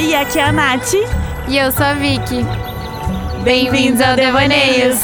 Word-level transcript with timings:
Oi, 0.00 0.14
aqui 0.14 0.38
é 0.38 0.44
a 0.44 0.52
Nath. 0.52 0.94
E 1.48 1.58
eu 1.58 1.72
sou 1.72 1.84
a 1.84 1.92
Vicky. 1.92 2.44
Bem-vindos 3.42 4.00
ao 4.00 4.14
Devaneios. 4.14 5.00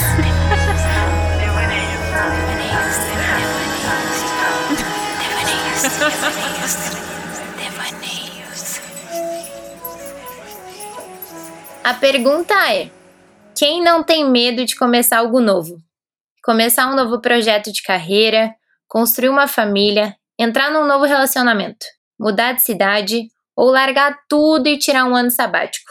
A 11.83 11.95
pergunta 11.95 12.55
é: 12.73 12.89
quem 13.57 13.83
não 13.83 14.05
tem 14.05 14.31
medo 14.31 14.65
de 14.65 14.77
começar 14.77 15.19
algo 15.19 15.41
novo? 15.41 15.77
Começar 16.45 16.87
um 16.87 16.95
novo 16.95 17.21
projeto 17.21 17.73
de 17.73 17.83
carreira, 17.83 18.55
construir 18.87 19.29
uma 19.29 19.49
família, 19.49 20.15
entrar 20.39 20.71
num 20.71 20.87
novo 20.87 21.05
relacionamento, 21.05 21.85
mudar 22.17 22.53
de 22.53 22.63
cidade 22.63 23.34
ou 23.57 23.71
largar 23.71 24.19
tudo 24.29 24.69
e 24.69 24.79
tirar 24.79 25.05
um 25.05 25.15
ano 25.15 25.31
sabático. 25.31 25.91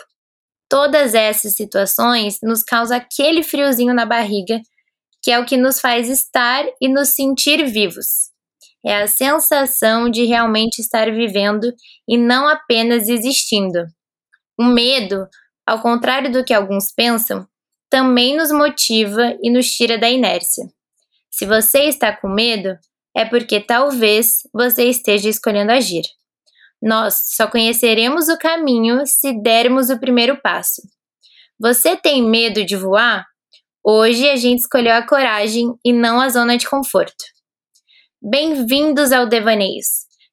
Todas 0.70 1.14
essas 1.14 1.56
situações 1.56 2.40
nos 2.42 2.64
causam 2.64 2.98
aquele 2.98 3.44
friozinho 3.44 3.94
na 3.94 4.06
barriga, 4.06 4.60
que 5.22 5.32
é 5.32 5.40
o 5.40 5.46
que 5.46 5.56
nos 5.56 5.80
faz 5.80 6.10
estar 6.10 6.66
e 6.82 6.90
nos 6.90 7.10
sentir 7.10 7.64
vivos. 7.66 8.32
É 8.86 9.02
a 9.02 9.08
sensação 9.08 10.10
de 10.10 10.26
realmente 10.26 10.80
estar 10.80 11.10
vivendo 11.12 11.72
e 12.08 12.18
não 12.18 12.48
apenas 12.48 13.08
existindo. 13.08 13.86
O 14.60 14.66
medo, 14.66 15.28
ao 15.66 15.82
contrário 15.82 16.32
do 16.32 16.44
que 16.44 16.54
alguns 16.54 16.92
pensam, 16.92 17.48
também 17.90 18.36
nos 18.36 18.52
motiva 18.52 19.38
e 19.42 19.50
nos 19.50 19.72
tira 19.72 19.98
da 19.98 20.10
inércia. 20.10 20.66
Se 21.32 21.46
você 21.46 21.84
está 21.84 22.16
com 22.16 22.28
medo, 22.28 22.78
é 23.16 23.24
porque 23.24 23.60
talvez 23.60 24.40
você 24.52 24.86
esteja 24.86 25.30
escolhendo 25.30 25.72
agir. 25.72 26.04
Nós 26.86 27.30
só 27.38 27.48
conheceremos 27.48 28.28
o 28.28 28.38
caminho 28.38 29.08
se 29.08 29.32
dermos 29.42 29.90
o 29.90 29.98
primeiro 29.98 30.42
passo. 30.42 30.82
Você 31.58 31.96
tem 31.96 32.22
medo 32.22 32.66
de 32.66 32.76
voar? 32.76 33.26
Hoje 33.82 34.30
a 34.30 34.36
gente 34.36 34.60
escolheu 34.60 34.94
a 34.94 35.08
coragem 35.08 35.74
e 35.86 35.94
não 35.94 36.20
a 36.20 36.28
zona 36.28 36.58
de 36.58 36.70
conforto. 36.70 37.24
Bem-vindos 38.22 39.14
ao 39.14 39.26
Devaneios. 39.26 39.86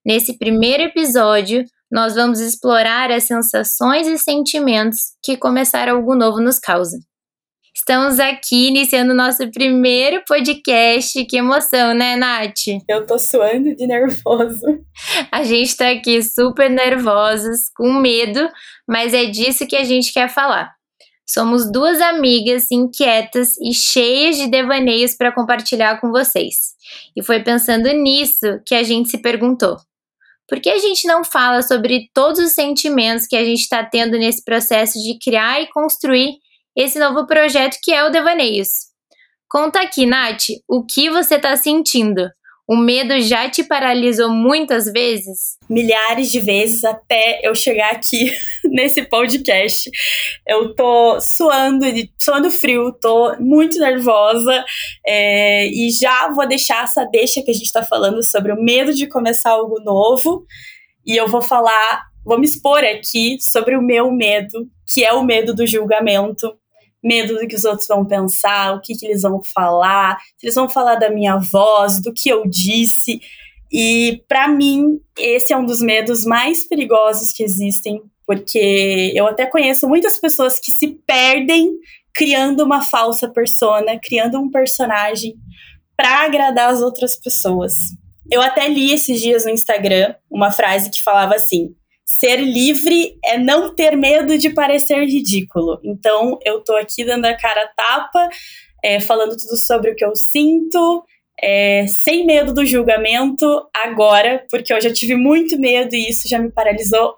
Nesse 0.04 0.36
primeiro 0.38 0.82
episódio, 0.82 1.64
nós 1.88 2.16
vamos 2.16 2.40
explorar 2.40 3.12
as 3.12 3.22
sensações 3.22 4.08
e 4.08 4.18
sentimentos 4.18 4.98
que 5.22 5.36
começar 5.36 5.88
algo 5.88 6.16
novo 6.16 6.40
nos 6.40 6.58
causa. 6.58 6.98
Estamos 7.74 8.18
aqui 8.18 8.68
iniciando 8.68 9.12
o 9.12 9.16
nosso 9.16 9.48
primeiro 9.52 10.22
podcast. 10.26 11.24
Que 11.24 11.36
emoção, 11.36 11.94
né, 11.94 12.16
Nath? 12.16 12.66
Eu 12.88 13.06
tô 13.06 13.18
suando 13.18 13.74
de 13.76 13.86
nervoso. 13.86 14.60
A 15.30 15.44
gente 15.44 15.76
tá 15.76 15.90
aqui 15.90 16.20
super 16.22 16.68
nervosas, 16.68 17.70
com 17.76 17.92
medo, 17.92 18.48
mas 18.88 19.14
é 19.14 19.26
disso 19.26 19.66
que 19.66 19.76
a 19.76 19.84
gente 19.84 20.12
quer 20.12 20.28
falar. 20.28 20.72
Somos 21.24 21.70
duas 21.70 22.00
amigas 22.00 22.72
inquietas 22.72 23.56
e 23.58 23.72
cheias 23.72 24.36
de 24.36 24.50
devaneios 24.50 25.14
para 25.14 25.32
compartilhar 25.32 26.00
com 26.00 26.10
vocês. 26.10 26.74
E 27.16 27.22
foi 27.22 27.40
pensando 27.40 27.88
nisso 27.92 28.60
que 28.66 28.74
a 28.74 28.82
gente 28.82 29.10
se 29.10 29.18
perguntou: 29.18 29.76
por 30.48 30.60
que 30.60 30.68
a 30.68 30.78
gente 30.78 31.06
não 31.06 31.22
fala 31.22 31.62
sobre 31.62 32.10
todos 32.12 32.40
os 32.40 32.52
sentimentos 32.52 33.28
que 33.28 33.36
a 33.36 33.44
gente 33.44 33.60
está 33.60 33.84
tendo 33.84 34.18
nesse 34.18 34.44
processo 34.44 34.98
de 34.98 35.16
criar 35.20 35.62
e 35.62 35.68
construir 35.68 36.32
esse 36.82 36.98
novo 36.98 37.26
projeto 37.26 37.76
que 37.82 37.92
é 37.92 38.02
o 38.04 38.10
Devaneios. 38.10 38.88
Conta 39.50 39.82
aqui, 39.82 40.06
Nath, 40.06 40.44
o 40.66 40.82
que 40.82 41.10
você 41.10 41.34
está 41.34 41.54
sentindo? 41.54 42.30
O 42.66 42.74
medo 42.74 43.20
já 43.20 43.50
te 43.50 43.62
paralisou 43.62 44.30
muitas 44.30 44.86
vezes? 44.86 45.58
Milhares 45.68 46.30
de 46.30 46.40
vezes 46.40 46.82
até 46.84 47.40
eu 47.42 47.54
chegar 47.54 47.90
aqui 47.90 48.34
nesse 48.64 49.02
podcast. 49.02 49.90
Eu 50.48 50.74
tô 50.74 51.20
suando, 51.20 51.84
suando 52.16 52.50
frio, 52.50 52.92
tô 52.92 53.36
muito 53.38 53.78
nervosa 53.78 54.64
é, 55.06 55.66
e 55.66 55.90
já 55.90 56.32
vou 56.32 56.48
deixar 56.48 56.84
essa 56.84 57.04
deixa 57.04 57.42
que 57.42 57.50
a 57.50 57.54
gente 57.54 57.72
tá 57.72 57.82
falando 57.82 58.22
sobre 58.22 58.52
o 58.52 58.62
medo 58.62 58.94
de 58.94 59.06
começar 59.06 59.50
algo 59.50 59.80
novo. 59.80 60.46
E 61.04 61.14
eu 61.14 61.28
vou 61.28 61.42
falar, 61.42 62.04
vou 62.24 62.38
me 62.38 62.46
expor 62.46 62.84
aqui 62.84 63.36
sobre 63.38 63.76
o 63.76 63.82
meu 63.82 64.10
medo, 64.10 64.66
que 64.88 65.04
é 65.04 65.12
o 65.12 65.22
medo 65.22 65.54
do 65.54 65.66
julgamento 65.66 66.58
medo 67.02 67.38
do 67.38 67.46
que 67.46 67.56
os 67.56 67.64
outros 67.64 67.86
vão 67.86 68.04
pensar, 68.04 68.74
o 68.74 68.80
que, 68.80 68.94
que 68.94 69.06
eles 69.06 69.22
vão 69.22 69.42
falar, 69.42 70.18
se 70.36 70.46
eles 70.46 70.54
vão 70.54 70.68
falar 70.68 70.96
da 70.96 71.10
minha 71.10 71.36
voz, 71.36 72.00
do 72.02 72.12
que 72.12 72.28
eu 72.28 72.42
disse. 72.46 73.20
E 73.72 74.22
para 74.28 74.48
mim, 74.48 75.00
esse 75.18 75.52
é 75.52 75.56
um 75.56 75.64
dos 75.64 75.80
medos 75.80 76.24
mais 76.24 76.66
perigosos 76.66 77.32
que 77.32 77.42
existem, 77.42 78.02
porque 78.26 79.12
eu 79.14 79.26
até 79.26 79.46
conheço 79.46 79.88
muitas 79.88 80.20
pessoas 80.20 80.58
que 80.60 80.70
se 80.72 80.98
perdem 81.06 81.72
criando 82.14 82.64
uma 82.64 82.84
falsa 82.84 83.28
persona, 83.28 83.98
criando 83.98 84.38
um 84.38 84.50
personagem 84.50 85.34
para 85.96 86.24
agradar 86.24 86.70
as 86.70 86.80
outras 86.80 87.16
pessoas. 87.16 87.74
Eu 88.30 88.40
até 88.40 88.68
li 88.68 88.92
esses 88.92 89.20
dias 89.20 89.44
no 89.44 89.50
Instagram 89.50 90.14
uma 90.30 90.50
frase 90.50 90.90
que 90.90 91.02
falava 91.02 91.34
assim: 91.34 91.74
ser 92.10 92.40
livre 92.40 93.16
é 93.24 93.38
não 93.38 93.72
ter 93.72 93.96
medo 93.96 94.36
de 94.36 94.50
parecer 94.50 95.04
ridículo. 95.04 95.78
Então, 95.84 96.40
eu 96.44 96.60
tô 96.60 96.74
aqui 96.74 97.04
dando 97.04 97.24
a 97.24 97.36
cara 97.36 97.62
a 97.62 97.68
tapa, 97.68 98.28
é, 98.82 98.98
falando 98.98 99.36
tudo 99.36 99.56
sobre 99.56 99.92
o 99.92 99.94
que 99.94 100.04
eu 100.04 100.16
sinto, 100.16 101.04
é, 101.40 101.86
sem 101.86 102.26
medo 102.26 102.52
do 102.52 102.66
julgamento 102.66 103.46
agora, 103.72 104.44
porque 104.50 104.72
eu 104.72 104.80
já 104.80 104.92
tive 104.92 105.14
muito 105.14 105.56
medo 105.56 105.94
e 105.94 106.08
isso 106.08 106.28
já 106.28 106.40
me 106.40 106.50
paralisou 106.50 107.14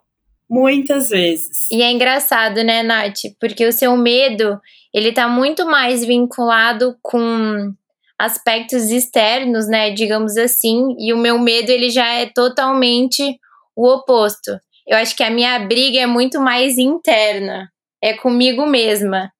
muitas 0.48 1.08
vezes. 1.08 1.66
E 1.70 1.82
é 1.82 1.90
engraçado, 1.90 2.62
né, 2.62 2.82
Nath? 2.82 3.32
Porque 3.40 3.66
o 3.66 3.72
seu 3.72 3.96
medo, 3.96 4.60
ele 4.92 5.10
tá 5.10 5.26
muito 5.26 5.64
mais 5.64 6.04
vinculado 6.04 6.94
com 7.00 7.72
aspectos 8.18 8.90
externos, 8.90 9.66
né, 9.66 9.90
digamos 9.90 10.36
assim, 10.36 10.94
e 10.98 11.14
o 11.14 11.18
meu 11.18 11.38
medo 11.38 11.70
ele 11.70 11.88
já 11.88 12.06
é 12.12 12.26
totalmente 12.26 13.38
o 13.74 13.88
oposto 13.88 14.60
eu 14.86 14.96
acho 14.96 15.16
que 15.16 15.22
a 15.22 15.30
minha 15.30 15.58
briga 15.60 16.00
é 16.00 16.06
muito 16.06 16.40
mais 16.40 16.78
interna, 16.78 17.68
é 18.02 18.14
comigo 18.14 18.66
mesma. 18.66 19.30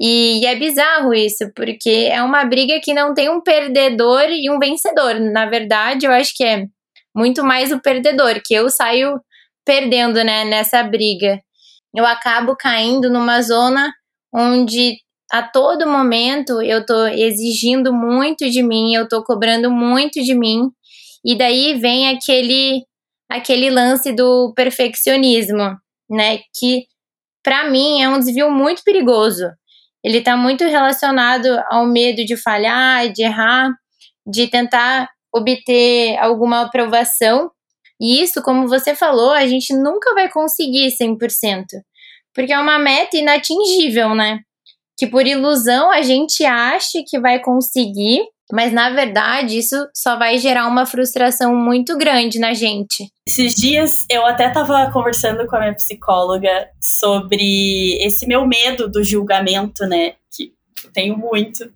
E, 0.00 0.40
e 0.40 0.46
é 0.46 0.56
bizarro 0.56 1.12
isso, 1.12 1.52
porque 1.54 2.08
é 2.10 2.22
uma 2.22 2.44
briga 2.44 2.80
que 2.82 2.94
não 2.94 3.12
tem 3.12 3.28
um 3.28 3.40
perdedor 3.42 4.24
e 4.30 4.50
um 4.50 4.58
vencedor. 4.58 5.20
Na 5.20 5.44
verdade, 5.46 6.06
eu 6.06 6.12
acho 6.12 6.32
que 6.34 6.42
é 6.42 6.64
muito 7.14 7.44
mais 7.44 7.70
o 7.70 7.80
perdedor, 7.80 8.40
que 8.42 8.54
eu 8.54 8.70
saio 8.70 9.20
perdendo 9.64 10.24
né, 10.24 10.44
nessa 10.44 10.82
briga. 10.82 11.38
Eu 11.94 12.06
acabo 12.06 12.56
caindo 12.56 13.10
numa 13.10 13.42
zona 13.42 13.92
onde 14.34 14.96
a 15.30 15.42
todo 15.42 15.86
momento 15.86 16.62
eu 16.62 16.84
tô 16.84 17.06
exigindo 17.06 17.92
muito 17.92 18.48
de 18.48 18.62
mim, 18.62 18.94
eu 18.94 19.08
tô 19.08 19.22
cobrando 19.22 19.70
muito 19.70 20.22
de 20.22 20.34
mim, 20.34 20.70
e 21.24 21.36
daí 21.36 21.74
vem 21.74 22.08
aquele 22.08 22.82
aquele 23.30 23.70
lance 23.70 24.12
do 24.12 24.52
perfeccionismo, 24.56 25.76
né? 26.10 26.40
Que 26.58 26.86
para 27.42 27.70
mim 27.70 28.02
é 28.02 28.08
um 28.08 28.18
desvio 28.18 28.50
muito 28.50 28.82
perigoso. 28.84 29.48
Ele 30.02 30.18
está 30.18 30.36
muito 30.36 30.64
relacionado 30.64 31.46
ao 31.70 31.86
medo 31.86 32.24
de 32.24 32.36
falhar, 32.36 33.12
de 33.12 33.22
errar, 33.22 33.70
de 34.26 34.48
tentar 34.48 35.08
obter 35.32 36.18
alguma 36.18 36.62
aprovação. 36.62 37.50
E 38.00 38.20
isso, 38.20 38.42
como 38.42 38.66
você 38.66 38.94
falou, 38.96 39.30
a 39.30 39.46
gente 39.46 39.74
nunca 39.74 40.12
vai 40.14 40.28
conseguir 40.28 40.88
100%, 40.88 41.64
porque 42.34 42.52
é 42.52 42.58
uma 42.58 42.78
meta 42.78 43.16
inatingível, 43.16 44.14
né? 44.14 44.40
Que 44.98 45.06
por 45.06 45.26
ilusão 45.26 45.90
a 45.90 46.02
gente 46.02 46.44
acha 46.44 47.02
que 47.06 47.20
vai 47.20 47.40
conseguir, 47.40 48.22
mas 48.52 48.72
na 48.72 48.90
verdade, 48.90 49.58
isso 49.58 49.76
só 49.94 50.16
vai 50.16 50.38
gerar 50.38 50.66
uma 50.66 50.86
frustração 50.86 51.54
muito 51.54 51.96
grande 51.96 52.38
na 52.38 52.54
gente. 52.54 53.10
Esses 53.26 53.54
dias 53.54 54.04
eu 54.10 54.26
até 54.26 54.48
estava 54.48 54.90
conversando 54.92 55.46
com 55.46 55.56
a 55.56 55.60
minha 55.60 55.74
psicóloga 55.74 56.68
sobre 56.80 57.96
esse 58.04 58.26
meu 58.26 58.46
medo 58.46 58.90
do 58.90 59.02
julgamento, 59.04 59.86
né? 59.86 60.14
Que 60.34 60.52
eu 60.84 60.92
tenho 60.92 61.16
muito. 61.16 61.70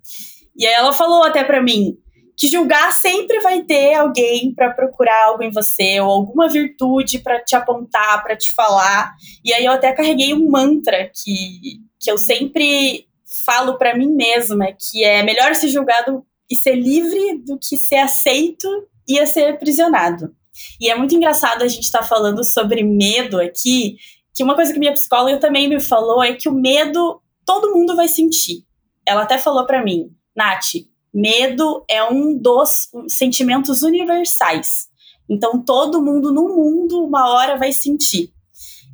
E 0.57 0.65
aí 0.65 0.73
ela 0.73 0.93
falou 0.93 1.23
até 1.23 1.43
para 1.43 1.61
mim 1.61 1.97
que 2.37 2.47
julgar 2.47 2.91
sempre 2.91 3.39
vai 3.39 3.61
ter 3.61 3.93
alguém 3.93 4.53
para 4.53 4.71
procurar 4.71 5.27
algo 5.27 5.43
em 5.43 5.51
você 5.51 5.99
ou 6.01 6.09
alguma 6.09 6.49
virtude 6.49 7.19
para 7.19 7.39
te 7.39 7.55
apontar, 7.55 8.21
para 8.23 8.35
te 8.35 8.53
falar. 8.53 9.13
E 9.43 9.53
aí 9.53 9.63
eu 9.63 9.71
até 9.71 9.93
carreguei 9.93 10.33
um 10.33 10.49
mantra 10.49 11.09
que, 11.13 11.79
que 11.99 12.11
eu 12.11 12.17
sempre 12.17 13.07
falo 13.45 13.77
para 13.77 13.95
mim 13.95 14.13
mesma, 14.13 14.67
que 14.71 15.03
é 15.03 15.23
melhor 15.23 15.55
ser 15.55 15.69
julgado 15.69 16.25
e 16.49 16.55
ser 16.55 16.75
livre 16.75 17.39
do 17.39 17.57
que 17.57 17.77
ser 17.77 17.97
aceito 17.97 18.67
e 19.07 19.19
a 19.19 19.25
ser 19.25 19.51
aprisionado. 19.51 20.33
E 20.79 20.89
é 20.89 20.95
muito 20.95 21.15
engraçado 21.15 21.63
a 21.63 21.67
gente 21.67 21.83
estar 21.83 21.99
tá 21.99 22.05
falando 22.05 22.43
sobre 22.43 22.83
medo 22.83 23.39
aqui, 23.39 23.97
que 24.33 24.43
uma 24.43 24.55
coisa 24.55 24.73
que 24.73 24.79
minha 24.79 24.93
psicóloga 24.93 25.39
também 25.39 25.67
me 25.67 25.79
falou 25.79 26.23
é 26.23 26.33
que 26.33 26.49
o 26.49 26.53
medo 26.53 27.19
todo 27.45 27.73
mundo 27.73 27.95
vai 27.95 28.07
sentir. 28.07 28.63
Ela 29.05 29.23
até 29.23 29.37
falou 29.37 29.65
para 29.65 29.83
mim, 29.83 30.09
Nath, 30.35 30.85
medo 31.13 31.83
é 31.89 32.03
um 32.03 32.37
dos 32.37 32.89
sentimentos 33.07 33.83
universais. 33.83 34.87
Então 35.29 35.63
todo 35.63 36.03
mundo 36.03 36.31
no 36.33 36.49
mundo 36.49 37.03
uma 37.03 37.29
hora 37.31 37.57
vai 37.57 37.71
sentir. 37.71 38.29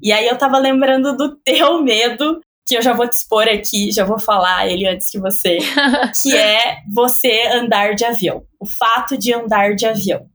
E 0.01 0.11
aí 0.11 0.27
eu 0.27 0.37
tava 0.37 0.57
lembrando 0.57 1.15
do 1.15 1.35
teu 1.43 1.81
medo, 1.81 2.41
que 2.65 2.75
eu 2.75 2.81
já 2.81 2.93
vou 2.93 3.07
te 3.07 3.13
expor 3.13 3.47
aqui, 3.47 3.91
já 3.91 4.05
vou 4.05 4.19
falar 4.19 4.67
ele 4.67 4.87
antes 4.87 5.09
que 5.09 5.19
você, 5.19 5.57
que 6.21 6.35
é 6.35 6.77
você 6.93 7.47
andar 7.53 7.95
de 7.95 8.05
avião. 8.05 8.43
O 8.59 8.65
fato 8.65 9.17
de 9.17 9.33
andar 9.33 9.75
de 9.75 9.85
avião. 9.85 10.25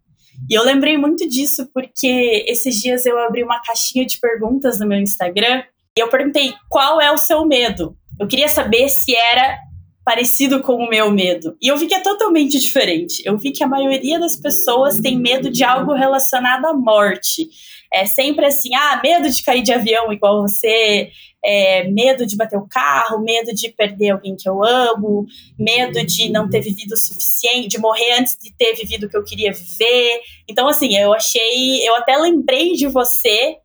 E 0.51 0.55
eu 0.55 0.63
lembrei 0.63 0.97
muito 0.97 1.29
disso 1.29 1.69
porque 1.73 2.45
esses 2.47 2.77
dias 2.77 3.07
eu 3.07 3.19
abri 3.19 3.43
uma 3.43 3.61
caixinha 3.63 4.05
de 4.05 4.21
perguntas 4.21 4.79
no 4.79 4.87
meu 4.87 4.99
Instagram 4.99 5.63
e 5.97 6.01
eu 6.03 6.09
perguntei 6.09 6.53
qual 6.69 7.01
é 7.01 7.11
o 7.11 7.17
seu 7.17 7.47
medo. 7.47 7.97
Eu 8.21 8.27
queria 8.27 8.49
saber 8.49 8.89
se 8.89 9.15
era 9.15 9.59
parecido 10.05 10.63
com 10.63 10.75
o 10.75 10.89
meu 10.89 11.11
medo. 11.11 11.57
E 11.61 11.67
eu 11.67 11.77
vi 11.77 11.89
que 11.89 11.95
é 11.95 12.01
totalmente 12.01 12.61
diferente. 12.61 13.23
Eu 13.25 13.37
vi 13.37 13.51
que 13.51 13.65
a 13.65 13.69
maioria 13.69 14.21
das 14.21 14.37
pessoas 14.37 15.01
tem 15.01 15.19
medo 15.19 15.51
de 15.51 15.65
algo 15.65 15.95
relacionado 15.95 16.65
à 16.65 16.73
morte. 16.73 17.49
É 17.93 18.07
sempre 18.07 18.47
assim, 18.47 18.73
ah, 18.73 19.01
medo 19.03 19.29
de 19.29 19.43
cair 19.43 19.63
de 19.63 19.73
avião 19.73 20.13
igual 20.13 20.43
você, 20.43 21.11
é, 21.47 21.89
medo 21.89 22.27
de 22.27 22.37
bater 22.37 22.59
o 22.59 22.67
carro, 22.69 23.23
medo 23.23 23.55
de 23.55 23.69
perder 23.69 24.11
alguém 24.11 24.35
que 24.35 24.49
eu 24.49 24.65
amo, 24.65 25.25
medo 25.57 26.05
de 26.05 26.29
não 26.31 26.51
ter 26.51 26.61
vivido 26.61 26.93
o 26.93 26.97
suficiente, 26.97 27.69
de 27.69 27.79
morrer 27.79 28.19
antes 28.19 28.37
de 28.37 28.53
ter 28.53 28.75
vivido 28.75 29.07
o 29.07 29.09
que 29.09 29.17
eu 29.17 29.25
queria 29.25 29.53
viver. 29.53 30.21
Então, 30.49 30.67
assim, 30.69 30.97
eu 30.97 31.15
achei, 31.15 31.89
eu 31.89 31.95
até 31.95 32.17
lembrei 32.17 32.73
de 32.73 32.89
você 32.89 33.59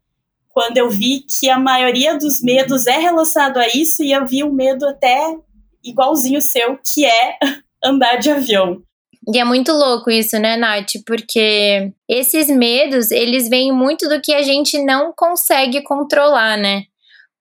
quando 0.49 0.77
eu 0.77 0.89
vi 0.89 1.21
que 1.27 1.49
a 1.49 1.57
maioria 1.57 2.17
dos 2.17 2.41
medos 2.43 2.85
é 2.85 2.99
relacionado 2.99 3.57
a 3.57 3.67
isso 3.69 4.03
e 4.03 4.11
eu 4.11 4.27
vi 4.27 4.43
um 4.43 4.51
medo 4.51 4.85
até 4.85 5.35
igualzinho 5.83 6.37
o 6.37 6.41
seu, 6.41 6.77
que 6.85 7.03
é 7.05 7.37
andar 7.83 8.17
de 8.17 8.29
avião. 8.29 8.81
E 9.27 9.39
é 9.39 9.43
muito 9.43 9.71
louco 9.71 10.09
isso, 10.09 10.37
né, 10.39 10.57
Nath? 10.57 10.93
Porque 11.05 11.91
esses 12.09 12.47
medos, 12.47 13.11
eles 13.11 13.47
vêm 13.49 13.71
muito 13.71 14.09
do 14.09 14.19
que 14.19 14.33
a 14.33 14.41
gente 14.41 14.83
não 14.83 15.13
consegue 15.15 15.81
controlar, 15.83 16.57
né? 16.57 16.83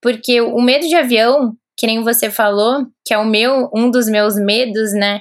Porque 0.02 0.40
o 0.40 0.60
medo 0.60 0.86
de 0.86 0.94
avião, 0.94 1.54
que 1.76 1.86
nem 1.86 2.02
você 2.02 2.30
falou, 2.30 2.86
que 3.04 3.14
é 3.14 3.18
o 3.18 3.26
meu, 3.26 3.70
um 3.74 3.90
dos 3.90 4.06
meus 4.08 4.36
medos, 4.36 4.92
né? 4.92 5.20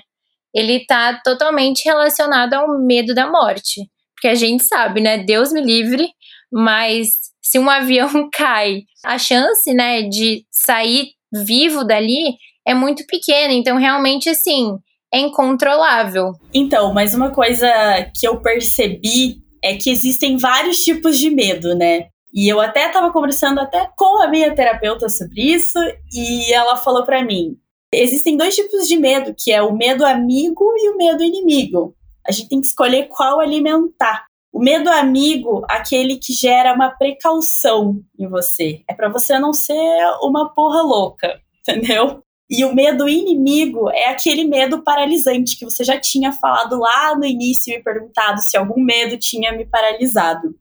Ele 0.53 0.85
tá 0.85 1.19
totalmente 1.23 1.83
relacionado 1.85 2.53
ao 2.53 2.79
medo 2.79 3.13
da 3.13 3.29
morte. 3.29 3.81
Porque 4.15 4.27
a 4.27 4.35
gente 4.35 4.63
sabe, 4.63 5.01
né? 5.01 5.17
Deus 5.19 5.51
me 5.51 5.61
livre, 5.61 6.09
mas 6.51 7.09
se 7.41 7.59
um 7.59 7.69
avião 7.69 8.29
cai, 8.31 8.83
a 9.05 9.17
chance, 9.17 9.73
né, 9.73 10.03
de 10.03 10.43
sair 10.51 11.11
vivo 11.31 11.83
dali 11.83 12.35
é 12.65 12.73
muito 12.73 13.05
pequena. 13.05 13.53
Então, 13.53 13.77
realmente, 13.77 14.29
assim, 14.29 14.77
é 15.13 15.19
incontrolável. 15.19 16.33
Então, 16.53 16.93
mas 16.93 17.15
uma 17.15 17.31
coisa 17.31 17.67
que 18.15 18.27
eu 18.27 18.41
percebi 18.41 19.37
é 19.63 19.75
que 19.75 19.89
existem 19.89 20.37
vários 20.37 20.83
tipos 20.83 21.17
de 21.19 21.29
medo, 21.29 21.75
né? 21.75 22.07
E 22.33 22.47
eu 22.47 22.61
até 22.61 22.87
estava 22.87 23.11
conversando 23.11 23.59
até 23.59 23.89
com 23.97 24.21
a 24.21 24.27
minha 24.27 24.53
terapeuta 24.53 25.09
sobre 25.09 25.41
isso 25.41 25.79
e 26.13 26.53
ela 26.53 26.75
falou 26.75 27.03
para 27.05 27.23
mim: 27.23 27.57
existem 27.93 28.37
dois 28.37 28.55
tipos 28.55 28.87
de 28.87 28.97
medo, 28.97 29.33
que 29.37 29.51
é 29.51 29.61
o 29.61 29.75
medo 29.75 30.05
amigo 30.05 30.73
e 30.77 30.89
o 30.89 30.97
medo 30.97 31.23
inimigo. 31.23 31.95
A 32.27 32.31
gente 32.31 32.49
tem 32.49 32.61
que 32.61 32.67
escolher 32.67 33.07
qual 33.07 33.39
alimentar. 33.39 34.25
O 34.51 34.59
medo 34.59 34.89
amigo, 34.89 35.63
aquele 35.69 36.17
que 36.17 36.33
gera 36.33 36.73
uma 36.73 36.89
precaução 36.89 38.01
em 38.19 38.27
você, 38.27 38.81
é 38.87 38.93
para 38.93 39.09
você 39.09 39.37
não 39.39 39.53
ser 39.53 39.75
uma 40.21 40.49
porra 40.53 40.81
louca, 40.81 41.39
entendeu? 41.61 42.21
E 42.49 42.65
o 42.65 42.73
medo 42.73 43.07
inimigo 43.07 43.91
é 43.91 44.09
aquele 44.09 44.43
medo 44.43 44.83
paralisante 44.83 45.57
que 45.57 45.65
você 45.65 45.83
já 45.83 45.99
tinha 45.99 46.31
falado 46.31 46.79
lá 46.79 47.15
no 47.15 47.23
início 47.23 47.71
e 47.71 47.83
perguntado 47.83 48.41
se 48.41 48.57
algum 48.57 48.83
medo 48.83 49.17
tinha 49.19 49.51
me 49.51 49.67
paralisado. 49.67 50.55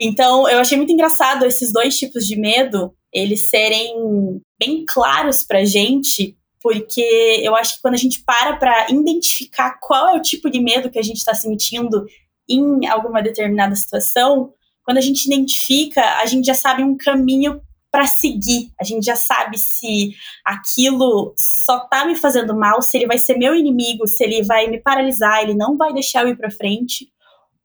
Então, 0.00 0.48
eu 0.48 0.58
achei 0.58 0.76
muito 0.76 0.92
engraçado 0.92 1.44
esses 1.44 1.72
dois 1.72 1.98
tipos 1.98 2.26
de 2.26 2.36
medo, 2.36 2.94
eles 3.12 3.48
serem 3.48 4.40
bem 4.58 4.84
claros 4.86 5.42
pra 5.42 5.64
gente, 5.64 6.36
porque 6.62 7.40
eu 7.42 7.54
acho 7.54 7.76
que 7.76 7.82
quando 7.82 7.94
a 7.94 7.98
gente 7.98 8.22
para 8.24 8.56
para 8.56 8.90
identificar 8.90 9.78
qual 9.80 10.08
é 10.08 10.18
o 10.18 10.22
tipo 10.22 10.50
de 10.50 10.60
medo 10.60 10.90
que 10.90 10.98
a 10.98 11.02
gente 11.02 11.16
está 11.18 11.34
sentindo 11.34 12.04
em 12.48 12.86
alguma 12.86 13.22
determinada 13.22 13.74
situação, 13.74 14.52
quando 14.84 14.98
a 14.98 15.02
gente 15.02 15.26
identifica, 15.26 16.02
a 16.18 16.26
gente 16.26 16.46
já 16.46 16.54
sabe 16.54 16.82
um 16.82 16.96
caminho 16.96 17.60
para 17.90 18.06
seguir. 18.06 18.70
A 18.80 18.84
gente 18.84 19.04
já 19.04 19.16
sabe 19.16 19.58
se 19.58 20.14
aquilo 20.44 21.32
só 21.36 21.80
tá 21.80 22.06
me 22.06 22.14
fazendo 22.14 22.56
mal, 22.56 22.80
se 22.82 22.96
ele 22.96 23.06
vai 23.06 23.18
ser 23.18 23.36
meu 23.36 23.54
inimigo, 23.54 24.06
se 24.06 24.22
ele 24.24 24.42
vai 24.42 24.66
me 24.68 24.80
paralisar, 24.80 25.42
ele 25.42 25.54
não 25.54 25.76
vai 25.76 25.92
deixar 25.92 26.22
eu 26.22 26.30
ir 26.30 26.36
para 26.36 26.50
frente, 26.50 27.08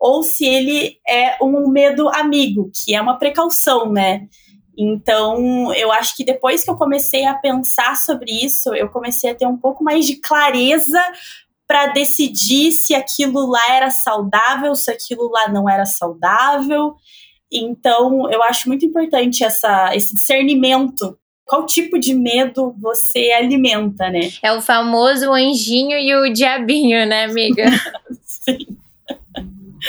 ou 0.03 0.21
se 0.21 0.45
ele 0.45 0.97
é 1.07 1.37
um 1.41 1.69
medo 1.69 2.09
amigo, 2.09 2.69
que 2.73 2.93
é 2.93 2.99
uma 2.99 3.17
precaução, 3.17 3.89
né? 3.89 4.27
Então, 4.77 5.73
eu 5.75 5.93
acho 5.93 6.13
que 6.17 6.25
depois 6.25 6.61
que 6.61 6.69
eu 6.69 6.75
comecei 6.75 7.25
a 7.25 7.35
pensar 7.35 7.95
sobre 7.95 8.29
isso, 8.29 8.75
eu 8.75 8.89
comecei 8.89 9.31
a 9.31 9.35
ter 9.35 9.47
um 9.47 9.55
pouco 9.55 9.81
mais 9.81 10.05
de 10.05 10.17
clareza 10.17 10.99
para 11.65 11.87
decidir 11.87 12.73
se 12.73 12.93
aquilo 12.93 13.49
lá 13.49 13.71
era 13.71 13.89
saudável, 13.89 14.75
se 14.75 14.91
aquilo 14.91 15.29
lá 15.31 15.47
não 15.47 15.69
era 15.69 15.85
saudável. 15.85 16.95
Então, 17.49 18.29
eu 18.29 18.43
acho 18.43 18.67
muito 18.67 18.85
importante 18.85 19.41
essa, 19.41 19.95
esse 19.95 20.15
discernimento. 20.15 21.17
Qual 21.45 21.65
tipo 21.65 21.97
de 21.97 22.13
medo 22.13 22.75
você 22.77 23.31
alimenta, 23.31 24.09
né? 24.09 24.31
É 24.41 24.51
o 24.51 24.61
famoso 24.61 25.31
anjinho 25.31 25.97
e 25.97 26.13
o 26.13 26.33
diabinho, 26.33 27.05
né, 27.05 27.23
amiga? 27.23 27.63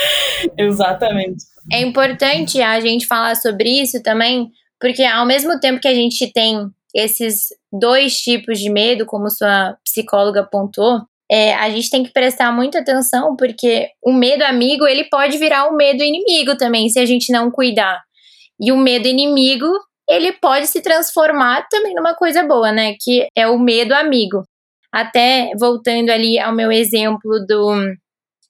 Exatamente. 0.59 1.45
É 1.73 1.81
importante 1.81 2.61
a 2.61 2.79
gente 2.81 3.07
falar 3.07 3.35
sobre 3.37 3.69
isso 3.69 4.03
também, 4.03 4.51
porque 4.81 5.03
ao 5.03 5.27
mesmo 5.27 5.59
tempo 5.61 5.81
que 5.81 5.89
a 5.89 5.95
gente 5.95 6.31
tem 6.33 6.69
esses 6.95 7.49
dois 7.73 8.19
tipos 8.19 8.59
de 8.59 8.71
medo, 8.71 9.07
como 9.07 9.31
sua 9.31 9.77
psicóloga 9.85 10.41
apontou, 10.41 11.01
é, 11.31 11.55
a 11.55 11.71
gente 11.71 11.91
tem 11.91 12.05
que 12.05 12.13
prestar 12.13 12.53
muita 12.53 12.79
atenção, 12.79 13.35
porque 13.35 13.89
o 14.03 14.13
medo 14.13 14.43
amigo, 14.43 14.87
ele 14.87 15.05
pode 15.05 15.39
virar 15.39 15.69
um 15.69 15.75
medo 15.75 16.03
inimigo 16.03 16.57
também, 16.57 16.89
se 16.89 16.99
a 16.99 17.07
gente 17.07 17.33
não 17.33 17.51
cuidar. 17.51 18.03
E 18.61 18.71
o 18.71 18.77
medo 18.77 19.09
inimigo, 19.09 19.67
ele 20.09 20.33
pode 20.33 20.67
se 20.67 20.81
transformar 20.81 21.67
também 21.69 21.95
numa 21.95 22.15
coisa 22.15 22.45
boa, 22.45 22.71
né? 22.71 22.95
Que 23.01 23.27
é 23.35 23.49
o 23.49 23.59
medo 23.59 23.93
amigo. 23.95 24.45
Até 24.93 25.51
voltando 25.59 26.11
ali 26.11 26.39
ao 26.39 26.55
meu 26.55 26.71
exemplo 26.71 27.45
do, 27.49 27.75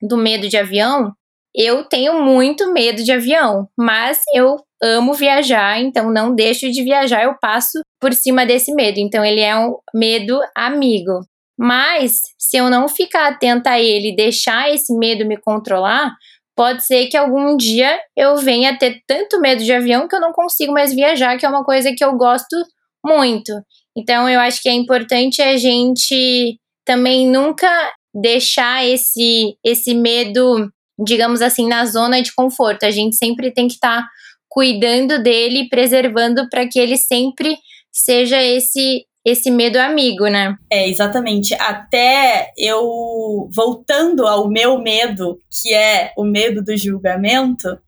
do 0.02 0.16
medo 0.16 0.48
de 0.48 0.56
avião, 0.56 1.12
eu 1.54 1.84
tenho 1.84 2.22
muito 2.22 2.72
medo 2.72 3.02
de 3.04 3.12
avião, 3.12 3.68
mas 3.78 4.20
eu 4.34 4.56
amo 4.82 5.14
viajar, 5.14 5.80
então 5.80 6.12
não 6.12 6.34
deixo 6.34 6.70
de 6.70 6.82
viajar, 6.82 7.24
eu 7.24 7.36
passo 7.40 7.80
por 8.00 8.12
cima 8.12 8.44
desse 8.44 8.74
medo. 8.74 8.98
Então 8.98 9.24
ele 9.24 9.40
é 9.40 9.56
um 9.56 9.76
medo 9.94 10.38
amigo. 10.56 11.20
Mas 11.58 12.20
se 12.38 12.56
eu 12.56 12.68
não 12.68 12.88
ficar 12.88 13.28
atenta 13.28 13.70
a 13.70 13.80
ele 13.80 14.14
deixar 14.14 14.70
esse 14.74 14.92
medo 14.96 15.24
me 15.24 15.36
controlar, 15.36 16.12
pode 16.56 16.84
ser 16.84 17.06
que 17.06 17.16
algum 17.16 17.56
dia 17.56 17.98
eu 18.16 18.36
venha 18.36 18.72
a 18.72 18.76
ter 18.76 19.00
tanto 19.06 19.40
medo 19.40 19.62
de 19.62 19.72
avião 19.72 20.08
que 20.08 20.14
eu 20.14 20.20
não 20.20 20.32
consigo 20.32 20.72
mais 20.72 20.92
viajar, 20.92 21.38
que 21.38 21.46
é 21.46 21.48
uma 21.48 21.64
coisa 21.64 21.92
que 21.96 22.04
eu 22.04 22.16
gosto 22.16 22.56
muito. 23.04 23.52
Então 23.96 24.28
eu 24.28 24.40
acho 24.40 24.60
que 24.60 24.68
é 24.68 24.72
importante 24.72 25.40
a 25.40 25.56
gente 25.56 26.58
também 26.84 27.26
nunca 27.28 27.68
deixar 28.12 28.84
esse 28.86 29.56
esse 29.64 29.94
medo, 29.94 30.70
digamos 30.98 31.42
assim, 31.42 31.68
na 31.68 31.84
zona 31.86 32.22
de 32.22 32.34
conforto. 32.34 32.84
A 32.84 32.90
gente 32.90 33.16
sempre 33.16 33.50
tem 33.52 33.68
que 33.68 33.74
estar 33.74 34.02
tá 34.02 34.08
cuidando 34.48 35.22
dele, 35.22 35.68
preservando 35.68 36.48
para 36.48 36.66
que 36.68 36.78
ele 36.78 36.96
sempre 36.96 37.56
seja 37.92 38.42
esse 38.42 39.04
esse 39.24 39.50
medo 39.50 39.78
amigo, 39.78 40.26
né? 40.26 40.54
É, 40.70 40.86
exatamente. 40.86 41.54
Até 41.54 42.52
eu 42.58 43.48
voltando 43.50 44.26
ao 44.26 44.50
meu 44.50 44.78
medo, 44.78 45.38
que 45.50 45.72
é 45.72 46.12
o 46.14 46.24
medo 46.24 46.62
do 46.62 46.76
julgamento, 46.76 47.78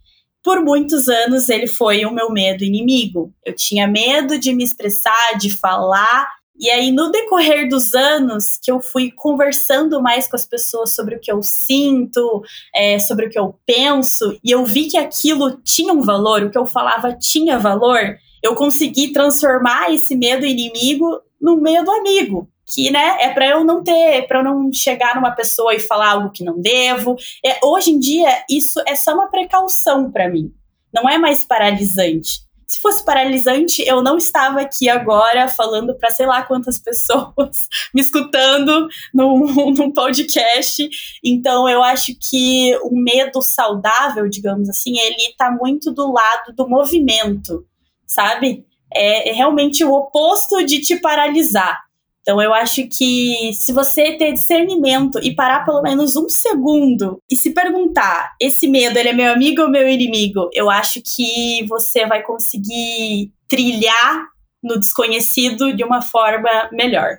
por 0.42 0.64
muitos 0.64 1.08
anos 1.08 1.48
ele 1.48 1.66
foi 1.66 2.06
o 2.06 2.10
meu 2.12 2.30
medo 2.30 2.64
inimigo. 2.64 3.34
Eu 3.44 3.54
tinha 3.54 3.86
medo 3.86 4.38
de 4.38 4.54
me 4.54 4.64
expressar, 4.64 5.36
de 5.38 5.50
falar. 5.58 6.26
E 6.58 6.70
aí, 6.70 6.90
no 6.90 7.10
decorrer 7.10 7.68
dos 7.68 7.94
anos, 7.94 8.58
que 8.62 8.70
eu 8.70 8.80
fui 8.80 9.10
conversando 9.10 10.00
mais 10.00 10.26
com 10.26 10.36
as 10.36 10.46
pessoas 10.46 10.94
sobre 10.94 11.16
o 11.16 11.20
que 11.20 11.30
eu 11.30 11.42
sinto, 11.42 12.42
é, 12.74 12.98
sobre 12.98 13.26
o 13.26 13.30
que 13.30 13.38
eu 13.38 13.54
penso, 13.66 14.38
e 14.42 14.50
eu 14.50 14.64
vi 14.64 14.86
que 14.86 14.96
aquilo 14.96 15.58
tinha 15.62 15.92
um 15.92 16.00
valor, 16.00 16.42
o 16.42 16.50
que 16.50 16.58
eu 16.58 16.66
falava 16.66 17.12
tinha 17.12 17.58
valor, 17.58 18.16
eu 18.42 18.54
consegui 18.54 19.12
transformar 19.12 19.92
esse 19.92 20.16
medo 20.16 20.46
inimigo 20.46 21.20
no 21.40 21.56
meio 21.56 21.84
do 21.84 21.90
amigo, 21.90 22.48
que 22.64 22.90
né, 22.90 23.18
é 23.20 23.30
para 23.30 23.48
eu 23.48 23.64
não 23.64 23.82
ter, 23.82 24.26
para 24.26 24.40
eu 24.40 24.44
não 24.44 24.70
chegar 24.72 25.14
numa 25.14 25.32
pessoa 25.32 25.74
e 25.74 25.78
falar 25.78 26.12
algo 26.12 26.30
que 26.30 26.42
não 26.42 26.60
devo. 26.60 27.16
É, 27.44 27.58
hoje 27.62 27.90
em 27.90 27.98
dia 27.98 28.44
isso 28.50 28.80
é 28.86 28.94
só 28.94 29.14
uma 29.14 29.28
precaução 29.28 30.10
para 30.10 30.28
mim. 30.28 30.52
Não 30.92 31.08
é 31.08 31.18
mais 31.18 31.44
paralisante. 31.44 32.45
Se 32.66 32.80
fosse 32.80 33.04
paralisante, 33.04 33.82
eu 33.86 34.02
não 34.02 34.16
estava 34.16 34.60
aqui 34.60 34.88
agora 34.88 35.48
falando 35.48 35.94
para 35.94 36.10
sei 36.10 36.26
lá 36.26 36.42
quantas 36.42 36.78
pessoas 36.80 37.68
me 37.94 38.00
escutando 38.00 38.88
num, 39.14 39.72
num 39.76 39.90
podcast. 39.92 40.88
Então, 41.22 41.68
eu 41.68 41.82
acho 41.82 42.12
que 42.30 42.76
o 42.82 42.90
medo 42.90 43.40
saudável, 43.40 44.28
digamos 44.28 44.68
assim, 44.68 44.98
ele 44.98 45.30
está 45.30 45.50
muito 45.50 45.92
do 45.92 46.12
lado 46.12 46.52
do 46.54 46.68
movimento 46.68 47.64
sabe? 48.06 48.64
É, 48.92 49.30
é 49.30 49.32
realmente 49.32 49.84
o 49.84 49.92
oposto 49.92 50.64
de 50.64 50.80
te 50.80 50.96
paralisar. 50.96 51.84
Então, 52.26 52.42
eu 52.42 52.52
acho 52.52 52.88
que 52.88 53.52
se 53.54 53.72
você 53.72 54.18
ter 54.18 54.32
discernimento 54.32 55.20
e 55.22 55.32
parar 55.32 55.64
pelo 55.64 55.80
menos 55.80 56.16
um 56.16 56.28
segundo 56.28 57.20
e 57.30 57.36
se 57.36 57.52
perguntar: 57.52 58.34
esse 58.40 58.66
medo, 58.66 58.98
ele 58.98 59.10
é 59.10 59.12
meu 59.12 59.32
amigo 59.32 59.62
ou 59.62 59.70
meu 59.70 59.88
inimigo? 59.88 60.50
Eu 60.52 60.68
acho 60.68 61.00
que 61.02 61.64
você 61.68 62.04
vai 62.04 62.24
conseguir 62.24 63.30
trilhar 63.48 64.26
no 64.60 64.76
desconhecido 64.76 65.72
de 65.72 65.84
uma 65.84 66.02
forma 66.02 66.68
melhor. 66.72 67.18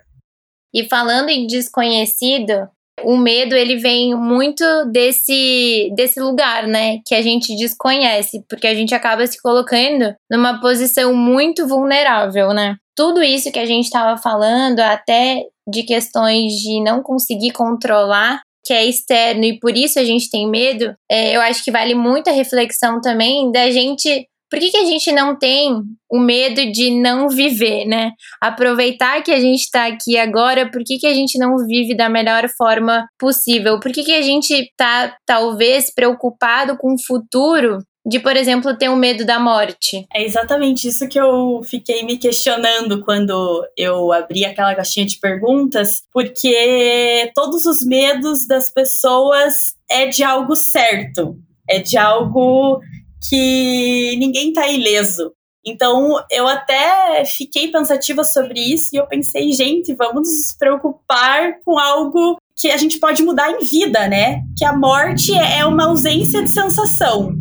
E 0.73 0.83
falando 0.83 1.29
em 1.29 1.47
desconhecido, 1.47 2.67
o 3.03 3.17
medo 3.17 3.55
ele 3.55 3.77
vem 3.77 4.15
muito 4.15 4.63
desse 4.91 5.91
desse 5.95 6.19
lugar, 6.19 6.67
né, 6.67 6.99
que 7.05 7.15
a 7.15 7.21
gente 7.21 7.55
desconhece, 7.55 8.43
porque 8.49 8.67
a 8.67 8.73
gente 8.73 8.93
acaba 8.95 9.25
se 9.27 9.41
colocando 9.41 10.13
numa 10.31 10.59
posição 10.59 11.13
muito 11.13 11.67
vulnerável, 11.67 12.49
né? 12.49 12.75
tudo 12.97 13.21
isso 13.21 13.51
que 13.51 13.59
a 13.59 13.65
gente 13.65 13.85
estava 13.85 14.19
falando, 14.19 14.79
até 14.79 15.43
de 15.69 15.83
questões 15.83 16.53
de 16.53 16.81
não 16.81 17.03
conseguir 17.03 17.51
controlar, 17.51 18.41
que 18.65 18.73
é 18.73 18.83
externo 18.85 19.45
e 19.45 19.59
por 19.59 19.77
isso 19.77 19.99
a 19.99 20.03
gente 20.03 20.29
tem 20.29 20.49
medo, 20.49 20.93
é, 21.09 21.35
eu 21.35 21.41
acho 21.41 21.63
que 21.63 21.71
vale 21.71 21.93
muito 21.93 22.29
a 22.29 22.33
reflexão 22.33 22.99
também 22.99 23.51
da 23.51 23.69
gente. 23.69 24.27
Por 24.49 24.59
que, 24.59 24.71
que 24.71 24.77
a 24.77 24.85
gente 24.85 25.11
não 25.11 25.37
tem 25.37 25.81
o 26.09 26.19
medo 26.19 26.71
de 26.71 26.89
não 26.89 27.27
viver, 27.27 27.85
né? 27.85 28.11
Aproveitar 28.41 29.21
que 29.21 29.31
a 29.31 29.39
gente 29.39 29.61
está 29.61 29.87
aqui 29.87 30.17
agora, 30.17 30.69
por 30.71 30.83
que, 30.83 30.97
que 30.97 31.07
a 31.07 31.13
gente 31.13 31.37
não 31.37 31.57
vive 31.65 31.95
da 31.95 32.09
melhor 32.09 32.47
forma 32.57 33.05
possível? 33.19 33.79
Por 33.79 33.91
que, 33.91 34.03
que 34.03 34.13
a 34.13 34.21
gente 34.21 34.51
está, 34.53 35.15
talvez, 35.25 35.93
preocupado 35.93 36.77
com 36.77 36.93
o 36.93 37.01
futuro 37.01 37.79
de, 38.07 38.19
por 38.19 38.37
exemplo, 38.37 38.77
ter 38.77 38.89
um 38.89 38.95
medo 38.95 39.25
da 39.25 39.37
morte? 39.37 40.07
É 40.13 40.23
exatamente 40.23 40.87
isso 40.87 41.09
que 41.09 41.19
eu 41.19 41.61
fiquei 41.63 42.03
me 42.03 42.17
questionando 42.17 43.03
quando 43.03 43.67
eu 43.75 44.13
abri 44.13 44.45
aquela 44.45 44.73
caixinha 44.73 45.05
de 45.05 45.19
perguntas, 45.19 46.03
porque 46.13 47.29
todos 47.35 47.65
os 47.65 47.85
medos 47.85 48.47
das 48.47 48.71
pessoas 48.71 49.75
é 49.91 50.05
de 50.05 50.23
algo 50.23 50.55
certo, 50.55 51.35
é 51.69 51.79
de 51.79 51.97
algo 51.97 52.79
que 53.29 54.15
ninguém 54.17 54.53
tá 54.53 54.67
ileso. 54.67 55.31
Então, 55.65 56.23
eu 56.31 56.47
até 56.47 57.25
fiquei 57.25 57.69
pensativa 57.69 58.23
sobre 58.23 58.59
isso 58.59 58.89
e 58.93 58.97
eu 58.97 59.05
pensei, 59.05 59.51
gente, 59.51 59.93
vamos 59.95 60.27
nos 60.27 60.55
preocupar 60.57 61.59
com 61.65 61.77
algo 61.77 62.37
que 62.55 62.71
a 62.71 62.77
gente 62.77 62.99
pode 62.99 63.21
mudar 63.21 63.51
em 63.51 63.59
vida, 63.59 64.07
né? 64.07 64.41
Que 64.57 64.63
a 64.63 64.75
morte 64.75 65.33
é 65.33 65.65
uma 65.65 65.85
ausência 65.85 66.41
de 66.41 66.49
sensação. 66.49 67.33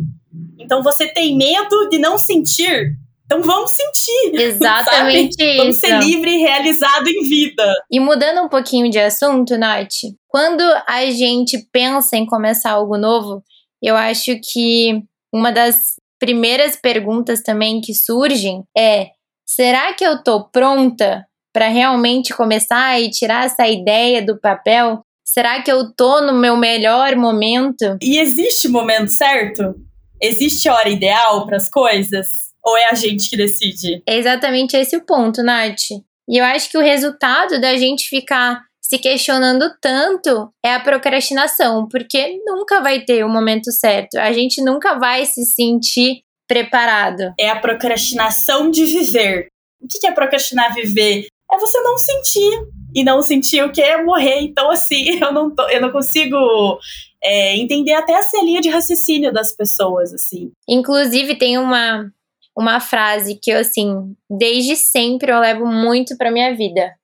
Então 0.59 0.83
você 0.83 1.07
tem 1.07 1.37
medo 1.37 1.89
de 1.89 1.97
não 1.97 2.17
sentir. 2.17 2.97
Então 3.25 3.41
vamos 3.41 3.71
sentir. 3.71 4.35
Exatamente 4.35 5.33
sabe? 5.33 5.49
isso. 5.49 5.57
Vamos 5.57 5.79
ser 5.79 5.99
livre 5.99 6.31
e 6.31 6.39
realizado 6.39 7.07
em 7.07 7.23
vida. 7.27 7.73
E 7.89 7.99
mudando 7.99 8.43
um 8.43 8.49
pouquinho 8.49 8.91
de 8.91 8.99
assunto, 8.99 9.57
Nath, 9.57 10.03
quando 10.27 10.61
a 10.85 11.09
gente 11.09 11.57
pensa 11.71 12.17
em 12.17 12.25
começar 12.25 12.71
algo 12.71 12.97
novo, 12.97 13.41
eu 13.81 13.95
acho 13.95 14.37
que 14.39 15.01
uma 15.33 15.51
das 15.51 15.95
primeiras 16.19 16.75
perguntas 16.75 17.41
também 17.41 17.81
que 17.81 17.93
surgem 17.93 18.63
é: 18.77 19.09
será 19.45 19.93
que 19.93 20.03
eu 20.03 20.23
tô 20.23 20.49
pronta 20.49 21.25
para 21.53 21.67
realmente 21.67 22.33
começar 22.33 22.99
e 22.99 23.09
tirar 23.09 23.45
essa 23.45 23.67
ideia 23.67 24.21
do 24.21 24.39
papel? 24.39 25.01
Será 25.25 25.61
que 25.61 25.71
eu 25.71 25.93
tô 25.93 26.21
no 26.21 26.33
meu 26.33 26.55
melhor 26.55 27.15
momento? 27.15 27.97
E 28.01 28.17
existe 28.19 28.67
o 28.67 28.71
momento 28.71 29.09
certo? 29.09 29.75
Existe 30.21 30.69
hora 30.69 30.89
ideal 30.89 31.45
para 31.45 31.57
as 31.57 31.69
coisas? 31.69 32.27
Ou 32.63 32.77
é 32.77 32.89
a 32.89 32.93
gente 32.95 33.29
que 33.29 33.37
decide? 33.37 34.01
É 34.07 34.17
exatamente 34.17 34.75
esse 34.75 34.95
o 34.95 35.05
ponto, 35.05 35.43
Nath. 35.43 35.91
E 36.29 36.37
eu 36.37 36.45
acho 36.45 36.69
que 36.69 36.77
o 36.77 36.81
resultado 36.81 37.61
da 37.61 37.77
gente 37.77 38.09
ficar 38.09 38.61
se 38.87 38.97
questionando 38.99 39.69
tanto 39.81 40.49
é 40.63 40.73
a 40.73 40.79
procrastinação, 40.79 41.89
porque 41.89 42.39
nunca 42.45 42.79
vai 42.79 43.01
ter 43.01 43.25
o 43.25 43.29
momento 43.29 43.69
certo. 43.69 44.17
A 44.17 44.31
gente 44.31 44.63
nunca 44.63 44.97
vai 44.97 45.25
se 45.25 45.43
sentir 45.43 46.21
preparado. 46.47 47.33
É 47.37 47.49
a 47.49 47.59
procrastinação 47.59 48.71
de 48.71 48.85
viver. 48.85 49.49
O 49.81 49.87
que 49.89 50.07
é 50.07 50.11
procrastinar 50.11 50.73
viver? 50.73 51.27
É 51.51 51.57
você 51.57 51.81
não 51.81 51.97
sentir. 51.97 52.65
E 52.95 53.03
não 53.03 53.21
sentir 53.21 53.61
o 53.61 53.71
que 53.73 53.81
é 53.81 54.01
morrer. 54.01 54.39
Então, 54.39 54.71
assim, 54.71 55.19
eu 55.19 55.33
não, 55.33 55.53
tô, 55.53 55.67
eu 55.67 55.81
não 55.81 55.91
consigo 55.91 56.79
é, 57.21 57.57
entender 57.57 57.93
até 57.93 58.13
essa 58.13 58.41
linha 58.41 58.61
de 58.61 58.69
raciocínio 58.69 59.33
das 59.33 59.53
pessoas, 59.53 60.13
assim. 60.13 60.51
Inclusive, 60.67 61.35
tem 61.35 61.57
uma, 61.57 62.09
uma 62.57 62.79
frase 62.79 63.35
que 63.35 63.51
eu, 63.51 63.59
assim, 63.59 64.15
desde 64.29 64.77
sempre 64.77 65.29
eu 65.29 65.39
levo 65.41 65.65
muito 65.65 66.17
pra 66.17 66.31
minha 66.31 66.55
vida. 66.55 66.96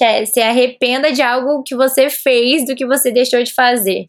Que 0.00 0.04
é, 0.04 0.24
se 0.24 0.40
arrependa 0.40 1.12
de 1.12 1.20
algo 1.20 1.62
que 1.62 1.76
você 1.76 2.08
fez 2.08 2.64
do 2.64 2.74
que 2.74 2.86
você 2.86 3.12
deixou 3.12 3.42
de 3.42 3.52
fazer. 3.52 4.06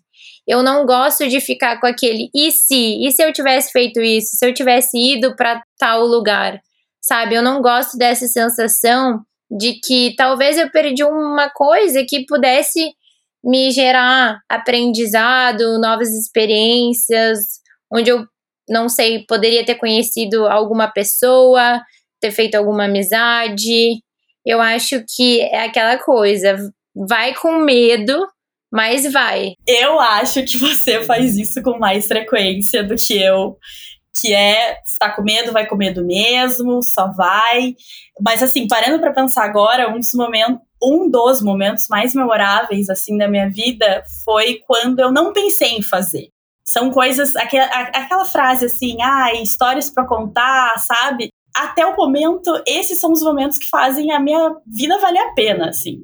Eu 0.47 0.63
não 0.63 0.85
gosto 0.85 1.27
de 1.27 1.41
ficar 1.41 1.81
com 1.81 1.85
aquele 1.85 2.29
e 2.33 2.49
se, 2.49 3.05
e 3.05 3.11
se 3.11 3.21
eu 3.21 3.33
tivesse 3.33 3.73
feito 3.73 3.99
isso, 3.99 4.37
se 4.37 4.45
eu 4.45 4.53
tivesse 4.53 4.97
ido 4.97 5.35
para 5.35 5.61
tal 5.77 6.05
lugar, 6.05 6.61
sabe? 7.01 7.35
Eu 7.35 7.41
não 7.41 7.61
gosto 7.61 7.97
dessa 7.97 8.25
sensação 8.25 9.19
de 9.51 9.81
que 9.83 10.15
talvez 10.15 10.57
eu 10.57 10.71
perdi 10.71 11.03
uma 11.03 11.49
coisa 11.49 12.05
que 12.07 12.25
pudesse 12.25 12.93
me 13.43 13.69
gerar 13.69 14.39
aprendizado, 14.47 15.77
novas 15.77 16.07
experiências, 16.11 17.39
onde 17.91 18.09
eu 18.09 18.25
não 18.69 18.87
sei, 18.87 19.25
poderia 19.25 19.65
ter 19.65 19.75
conhecido 19.75 20.47
alguma 20.47 20.87
pessoa, 20.87 21.81
ter 22.21 22.31
feito 22.31 22.55
alguma 22.55 22.85
amizade. 22.85 24.01
Eu 24.45 24.61
acho 24.61 25.03
que 25.15 25.41
é 25.41 25.65
aquela 25.65 25.97
coisa, 25.97 26.57
vai 26.95 27.33
com 27.35 27.57
medo, 27.59 28.27
mas 28.71 29.11
vai. 29.11 29.53
Eu 29.67 29.99
acho 29.99 30.43
que 30.43 30.57
você 30.57 31.03
faz 31.03 31.37
isso 31.37 31.61
com 31.61 31.77
mais 31.77 32.07
frequência 32.07 32.83
do 32.83 32.95
que 32.95 33.21
eu 33.21 33.57
que 34.19 34.33
é 34.33 34.77
está 34.85 35.09
com 35.09 35.21
medo, 35.21 35.51
vai 35.51 35.65
com 35.65 35.75
medo 35.75 36.05
mesmo, 36.05 36.81
só 36.83 37.11
vai. 37.11 37.75
Mas 38.19 38.43
assim, 38.43 38.67
parando 38.67 38.99
para 38.99 39.13
pensar 39.13 39.43
agora, 39.45 39.89
um 39.89 39.99
dos 39.99 40.13
momentos, 40.13 40.59
um 40.81 41.09
dos 41.09 41.41
momentos 41.41 41.87
mais 41.87 42.13
memoráveis 42.13 42.89
assim 42.89 43.17
da 43.17 43.27
minha 43.27 43.49
vida 43.49 44.03
foi 44.23 44.59
quando 44.67 44.99
eu 44.99 45.11
não 45.11 45.33
pensei 45.33 45.69
em 45.69 45.81
fazer. 45.81 46.29
São 46.63 46.91
coisas, 46.91 47.35
aquela, 47.35 47.65
aquela 47.65 48.25
frase 48.25 48.65
assim, 48.65 49.01
ah, 49.01 49.33
histórias 49.33 49.89
para 49.89 50.07
contar, 50.07 50.77
sabe? 50.79 51.29
Até 51.55 51.85
o 51.85 51.95
momento, 51.95 52.61
esses 52.67 52.99
são 52.99 53.11
os 53.11 53.21
momentos 53.21 53.57
que 53.57 53.67
fazem 53.69 54.11
a 54.11 54.19
minha 54.19 54.55
vida 54.67 54.97
valer 54.99 55.19
a 55.19 55.33
pena, 55.33 55.69
assim. 55.69 55.97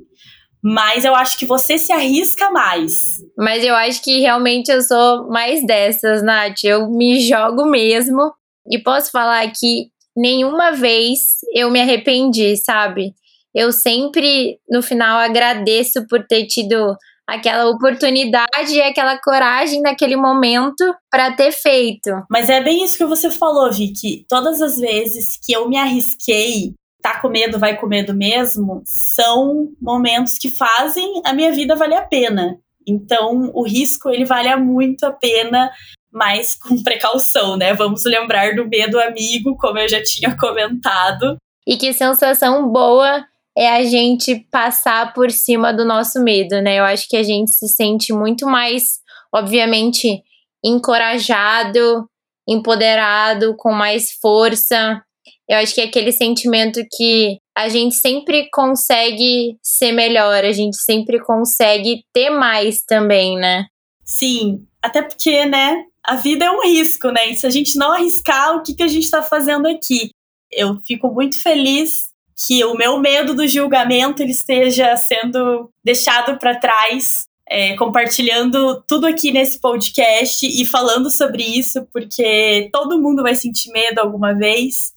Mas 0.63 1.05
eu 1.05 1.15
acho 1.15 1.37
que 1.37 1.45
você 1.45 1.77
se 1.77 1.91
arrisca 1.93 2.49
mais. 2.49 2.91
Mas 3.37 3.63
eu 3.63 3.75
acho 3.75 4.03
que 4.03 4.19
realmente 4.19 4.71
eu 4.71 4.81
sou 4.81 5.29
mais 5.29 5.65
dessas, 5.65 6.23
Nath. 6.23 6.63
Eu 6.63 6.89
me 6.89 7.19
jogo 7.21 7.65
mesmo. 7.65 8.33
E 8.69 8.77
posso 8.79 9.11
falar 9.11 9.49
que 9.51 9.87
nenhuma 10.15 10.71
vez 10.71 11.19
eu 11.53 11.69
me 11.69 11.79
arrependi, 11.79 12.57
sabe? 12.57 13.13
Eu 13.55 13.71
sempre, 13.71 14.59
no 14.69 14.81
final, 14.81 15.19
agradeço 15.19 16.05
por 16.07 16.25
ter 16.27 16.45
tido 16.47 16.95
aquela 17.27 17.69
oportunidade 17.69 18.73
e 18.73 18.81
aquela 18.81 19.19
coragem 19.19 19.81
naquele 19.81 20.15
momento 20.15 20.95
para 21.11 21.33
ter 21.33 21.51
feito. 21.51 22.09
Mas 22.29 22.49
é 22.49 22.61
bem 22.61 22.83
isso 22.83 22.97
que 22.97 23.05
você 23.05 23.29
falou, 23.29 23.71
Vicky. 23.71 24.25
Todas 24.29 24.61
as 24.61 24.77
vezes 24.77 25.37
que 25.45 25.51
eu 25.51 25.67
me 25.67 25.77
arrisquei 25.77 26.73
tá 27.01 27.19
com 27.19 27.29
medo, 27.29 27.59
vai 27.59 27.77
com 27.77 27.87
medo 27.87 28.13
mesmo, 28.13 28.81
são 28.85 29.69
momentos 29.81 30.33
que 30.39 30.49
fazem 30.49 31.21
a 31.23 31.33
minha 31.33 31.51
vida 31.51 31.75
valer 31.75 31.97
a 31.97 32.01
pena. 32.01 32.57
Então, 32.87 33.51
o 33.53 33.63
risco, 33.63 34.09
ele 34.09 34.25
vale 34.25 34.53
muito 34.55 35.05
a 35.05 35.11
pena, 35.11 35.69
mas 36.11 36.55
com 36.55 36.81
precaução, 36.83 37.57
né? 37.57 37.73
Vamos 37.73 38.03
lembrar 38.05 38.55
do 38.55 38.67
medo 38.67 38.99
amigo, 38.99 39.55
como 39.57 39.77
eu 39.77 39.89
já 39.89 40.01
tinha 40.01 40.35
comentado. 40.37 41.37
E 41.65 41.77
que 41.77 41.93
sensação 41.93 42.69
boa 42.69 43.25
é 43.57 43.69
a 43.69 43.83
gente 43.83 44.35
passar 44.51 45.13
por 45.13 45.31
cima 45.31 45.73
do 45.73 45.83
nosso 45.83 46.23
medo, 46.23 46.61
né? 46.61 46.79
Eu 46.79 46.83
acho 46.83 47.09
que 47.09 47.17
a 47.17 47.23
gente 47.23 47.49
se 47.51 47.67
sente 47.67 48.13
muito 48.13 48.45
mais, 48.45 48.99
obviamente, 49.33 50.21
encorajado, 50.63 52.07
empoderado, 52.47 53.55
com 53.57 53.71
mais 53.71 54.11
força, 54.11 55.01
eu 55.47 55.57
acho 55.57 55.73
que 55.73 55.81
é 55.81 55.85
aquele 55.85 56.11
sentimento 56.11 56.81
que 56.91 57.39
a 57.55 57.69
gente 57.69 57.95
sempre 57.95 58.49
consegue 58.51 59.57
ser 59.63 59.93
melhor, 59.93 60.43
a 60.43 60.51
gente 60.51 60.75
sempre 60.77 61.19
consegue 61.19 62.03
ter 62.13 62.29
mais 62.29 62.83
também, 62.83 63.37
né? 63.37 63.65
Sim, 64.03 64.65
até 64.81 65.01
porque, 65.01 65.45
né, 65.45 65.83
a 66.03 66.15
vida 66.15 66.45
é 66.45 66.51
um 66.51 66.61
risco, 66.61 67.09
né? 67.09 67.29
E 67.29 67.35
se 67.35 67.47
a 67.47 67.49
gente 67.49 67.77
não 67.77 67.93
arriscar, 67.93 68.55
o 68.55 68.61
que, 68.61 68.75
que 68.75 68.83
a 68.83 68.87
gente 68.87 69.03
está 69.03 69.23
fazendo 69.23 69.67
aqui? 69.67 70.09
Eu 70.51 70.81
fico 70.85 71.09
muito 71.09 71.41
feliz 71.41 72.06
que 72.45 72.63
o 72.63 72.75
meu 72.75 72.99
medo 72.99 73.33
do 73.33 73.47
julgamento 73.47 74.21
ele 74.21 74.31
esteja 74.31 74.95
sendo 74.95 75.71
deixado 75.83 76.37
para 76.37 76.59
trás, 76.59 77.27
é, 77.49 77.75
compartilhando 77.77 78.83
tudo 78.87 79.07
aqui 79.07 79.31
nesse 79.31 79.59
podcast 79.59 80.45
e 80.45 80.65
falando 80.65 81.09
sobre 81.09 81.43
isso, 81.43 81.87
porque 81.91 82.69
todo 82.71 83.01
mundo 83.01 83.23
vai 83.23 83.35
sentir 83.35 83.71
medo 83.71 83.99
alguma 83.99 84.33
vez. 84.33 84.93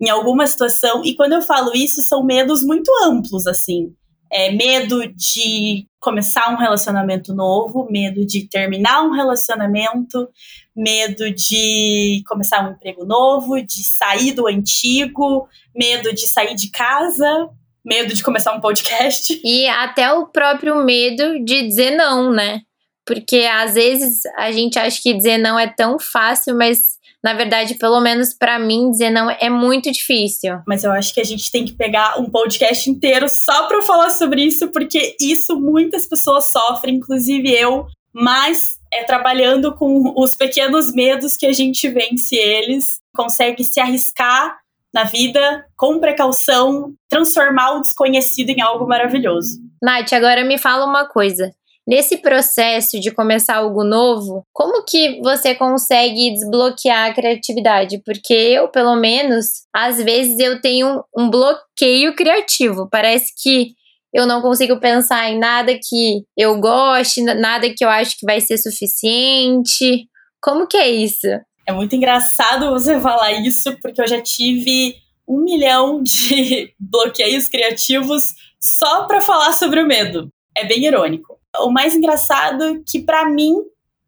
em 0.00 0.08
alguma 0.08 0.46
situação. 0.48 1.04
E 1.04 1.14
quando 1.14 1.34
eu 1.34 1.42
falo 1.42 1.72
isso, 1.74 2.02
são 2.02 2.24
medos 2.24 2.64
muito 2.64 2.90
amplos, 3.04 3.46
assim. 3.46 3.94
É 4.32 4.50
medo 4.50 5.06
de 5.14 5.84
começar 6.00 6.52
um 6.52 6.56
relacionamento 6.56 7.34
novo, 7.34 7.86
medo 7.90 8.24
de 8.24 8.48
terminar 8.48 9.02
um 9.02 9.12
relacionamento, 9.12 10.28
medo 10.74 11.30
de 11.30 12.22
começar 12.26 12.66
um 12.66 12.72
emprego 12.72 13.04
novo, 13.04 13.60
de 13.62 13.84
sair 13.84 14.32
do 14.32 14.48
antigo, 14.48 15.46
medo 15.74 16.12
de 16.14 16.26
sair 16.26 16.54
de 16.54 16.70
casa, 16.70 17.48
medo 17.84 18.14
de 18.14 18.22
começar 18.22 18.52
um 18.52 18.60
podcast. 18.60 19.38
E 19.44 19.66
até 19.68 20.12
o 20.12 20.26
próprio 20.26 20.84
medo 20.84 21.44
de 21.44 21.68
dizer 21.68 21.96
não, 21.96 22.32
né? 22.32 22.60
Porque 23.06 23.48
às 23.52 23.74
vezes 23.74 24.22
a 24.38 24.50
gente 24.50 24.78
acha 24.78 25.00
que 25.02 25.12
dizer 25.12 25.38
não 25.38 25.58
é 25.58 25.66
tão 25.66 25.98
fácil, 25.98 26.56
mas 26.56 27.01
na 27.22 27.34
verdade, 27.34 27.76
pelo 27.76 28.00
menos 28.00 28.34
para 28.34 28.58
mim, 28.58 28.90
dizer 28.90 29.10
não 29.10 29.30
é 29.30 29.48
muito 29.48 29.90
difícil. 29.92 30.60
Mas 30.66 30.82
eu 30.82 30.90
acho 30.90 31.14
que 31.14 31.20
a 31.20 31.24
gente 31.24 31.50
tem 31.52 31.64
que 31.64 31.72
pegar 31.72 32.18
um 32.18 32.28
podcast 32.28 32.90
inteiro 32.90 33.28
só 33.28 33.68
para 33.68 33.82
falar 33.82 34.10
sobre 34.10 34.42
isso, 34.42 34.68
porque 34.68 35.16
isso 35.20 35.58
muitas 35.60 36.06
pessoas 36.06 36.50
sofrem, 36.50 36.96
inclusive 36.96 37.48
eu, 37.50 37.86
mas 38.12 38.78
é 38.92 39.04
trabalhando 39.04 39.74
com 39.74 40.12
os 40.16 40.34
pequenos 40.34 40.92
medos 40.92 41.36
que 41.36 41.46
a 41.46 41.52
gente 41.52 41.88
vence 41.88 42.36
eles, 42.36 43.00
consegue 43.14 43.64
se 43.64 43.80
arriscar 43.80 44.58
na 44.92 45.04
vida 45.04 45.64
com 45.76 45.98
precaução, 45.98 46.92
transformar 47.08 47.76
o 47.76 47.80
desconhecido 47.80 48.50
em 48.50 48.60
algo 48.60 48.86
maravilhoso. 48.86 49.58
Nath, 49.82 50.12
agora 50.12 50.44
me 50.44 50.58
fala 50.58 50.84
uma 50.84 51.06
coisa. 51.06 51.50
Nesse 51.86 52.18
processo 52.18 53.00
de 53.00 53.10
começar 53.10 53.56
algo 53.56 53.82
novo, 53.82 54.46
como 54.52 54.84
que 54.84 55.20
você 55.20 55.52
consegue 55.52 56.30
desbloquear 56.30 57.10
a 57.10 57.14
criatividade? 57.14 58.00
Porque 58.04 58.32
eu, 58.32 58.68
pelo 58.68 58.94
menos, 58.94 59.64
às 59.74 60.00
vezes 60.00 60.38
eu 60.38 60.60
tenho 60.60 61.02
um 61.16 61.28
bloqueio 61.28 62.14
criativo. 62.14 62.88
Parece 62.88 63.32
que 63.42 63.74
eu 64.14 64.26
não 64.26 64.40
consigo 64.40 64.78
pensar 64.78 65.28
em 65.28 65.38
nada 65.38 65.72
que 65.76 66.22
eu 66.36 66.60
goste, 66.60 67.20
nada 67.22 67.68
que 67.74 67.84
eu 67.84 67.88
acho 67.88 68.16
que 68.16 68.26
vai 68.26 68.40
ser 68.40 68.58
suficiente. 68.58 70.06
Como 70.40 70.68
que 70.68 70.76
é 70.76 70.88
isso? 70.88 71.26
É 71.66 71.72
muito 71.72 71.96
engraçado 71.96 72.70
você 72.70 73.00
falar 73.00 73.32
isso, 73.32 73.76
porque 73.80 74.00
eu 74.00 74.06
já 74.06 74.20
tive 74.22 74.94
um 75.26 75.42
milhão 75.42 76.00
de 76.00 76.72
bloqueios 76.78 77.48
criativos 77.48 78.22
só 78.60 79.04
para 79.06 79.20
falar 79.20 79.52
sobre 79.52 79.80
o 79.80 79.86
medo. 79.86 80.28
É 80.56 80.64
bem 80.64 80.84
irônico. 80.84 81.41
O 81.60 81.70
mais 81.70 81.94
engraçado 81.94 82.64
é 82.64 82.80
que 82.86 83.00
para 83.00 83.28
mim, 83.28 83.56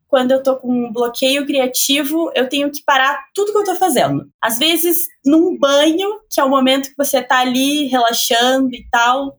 quando 0.09 0.31
eu 0.31 0.43
tô 0.43 0.57
com 0.57 0.69
um 0.69 0.93
bloqueio 0.93 1.47
criativo, 1.47 2.31
eu 2.35 2.49
tenho 2.49 2.71
que 2.71 2.83
parar 2.85 3.25
tudo 3.35 3.53
que 3.53 3.59
eu 3.59 3.65
tô 3.65 3.75
fazendo. 3.75 4.27
Às 4.43 4.59
vezes, 4.59 5.07
num 5.25 5.59
banho, 5.59 6.21
que 6.31 6.41
é 6.41 6.45
o 6.45 6.49
momento 6.49 6.89
que 6.89 6.97
você 6.97 7.23
tá 7.23 7.41
ali 7.41 7.87
relaxando 7.87 8.75
e 8.75 8.87
tal, 8.91 9.37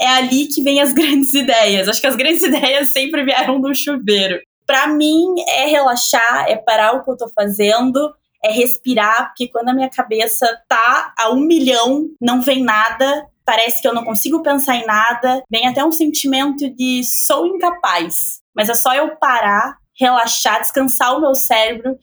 é 0.00 0.06
ali 0.06 0.46
que 0.46 0.62
vem 0.62 0.80
as 0.80 0.92
grandes 0.94 1.34
ideias. 1.34 1.88
Acho 1.88 2.00
que 2.00 2.06
as 2.06 2.16
grandes 2.16 2.42
ideias 2.44 2.88
sempre 2.88 3.24
vieram 3.24 3.58
no 3.58 3.74
chuveiro. 3.74 4.40
Para 4.66 4.86
mim, 4.86 5.24
é 5.48 5.66
relaxar, 5.66 6.44
é 6.46 6.56
parar 6.56 6.92
o 6.92 7.02
que 7.02 7.10
eu 7.10 7.16
tô 7.16 7.28
fazendo, 7.30 8.14
é 8.44 8.52
respirar, 8.52 9.28
porque 9.28 9.48
quando 9.48 9.70
a 9.70 9.74
minha 9.74 9.88
cabeça 9.88 10.46
tá 10.68 11.14
a 11.18 11.30
um 11.30 11.40
milhão, 11.40 12.06
não 12.20 12.40
vem 12.42 12.62
nada, 12.62 13.26
parece 13.48 13.80
que 13.80 13.88
eu 13.88 13.94
não 13.94 14.04
consigo 14.04 14.42
pensar 14.42 14.76
em 14.76 14.84
nada, 14.84 15.42
vem 15.50 15.66
até 15.66 15.82
um 15.82 15.90
sentimento 15.90 16.68
de 16.68 17.00
sou 17.02 17.46
incapaz. 17.46 18.40
Mas 18.54 18.68
é 18.68 18.74
só 18.74 18.92
eu 18.92 19.16
parar, 19.16 19.78
relaxar, 19.98 20.60
descansar 20.60 21.16
o 21.16 21.20
meu 21.22 21.34
cérebro, 21.34 21.96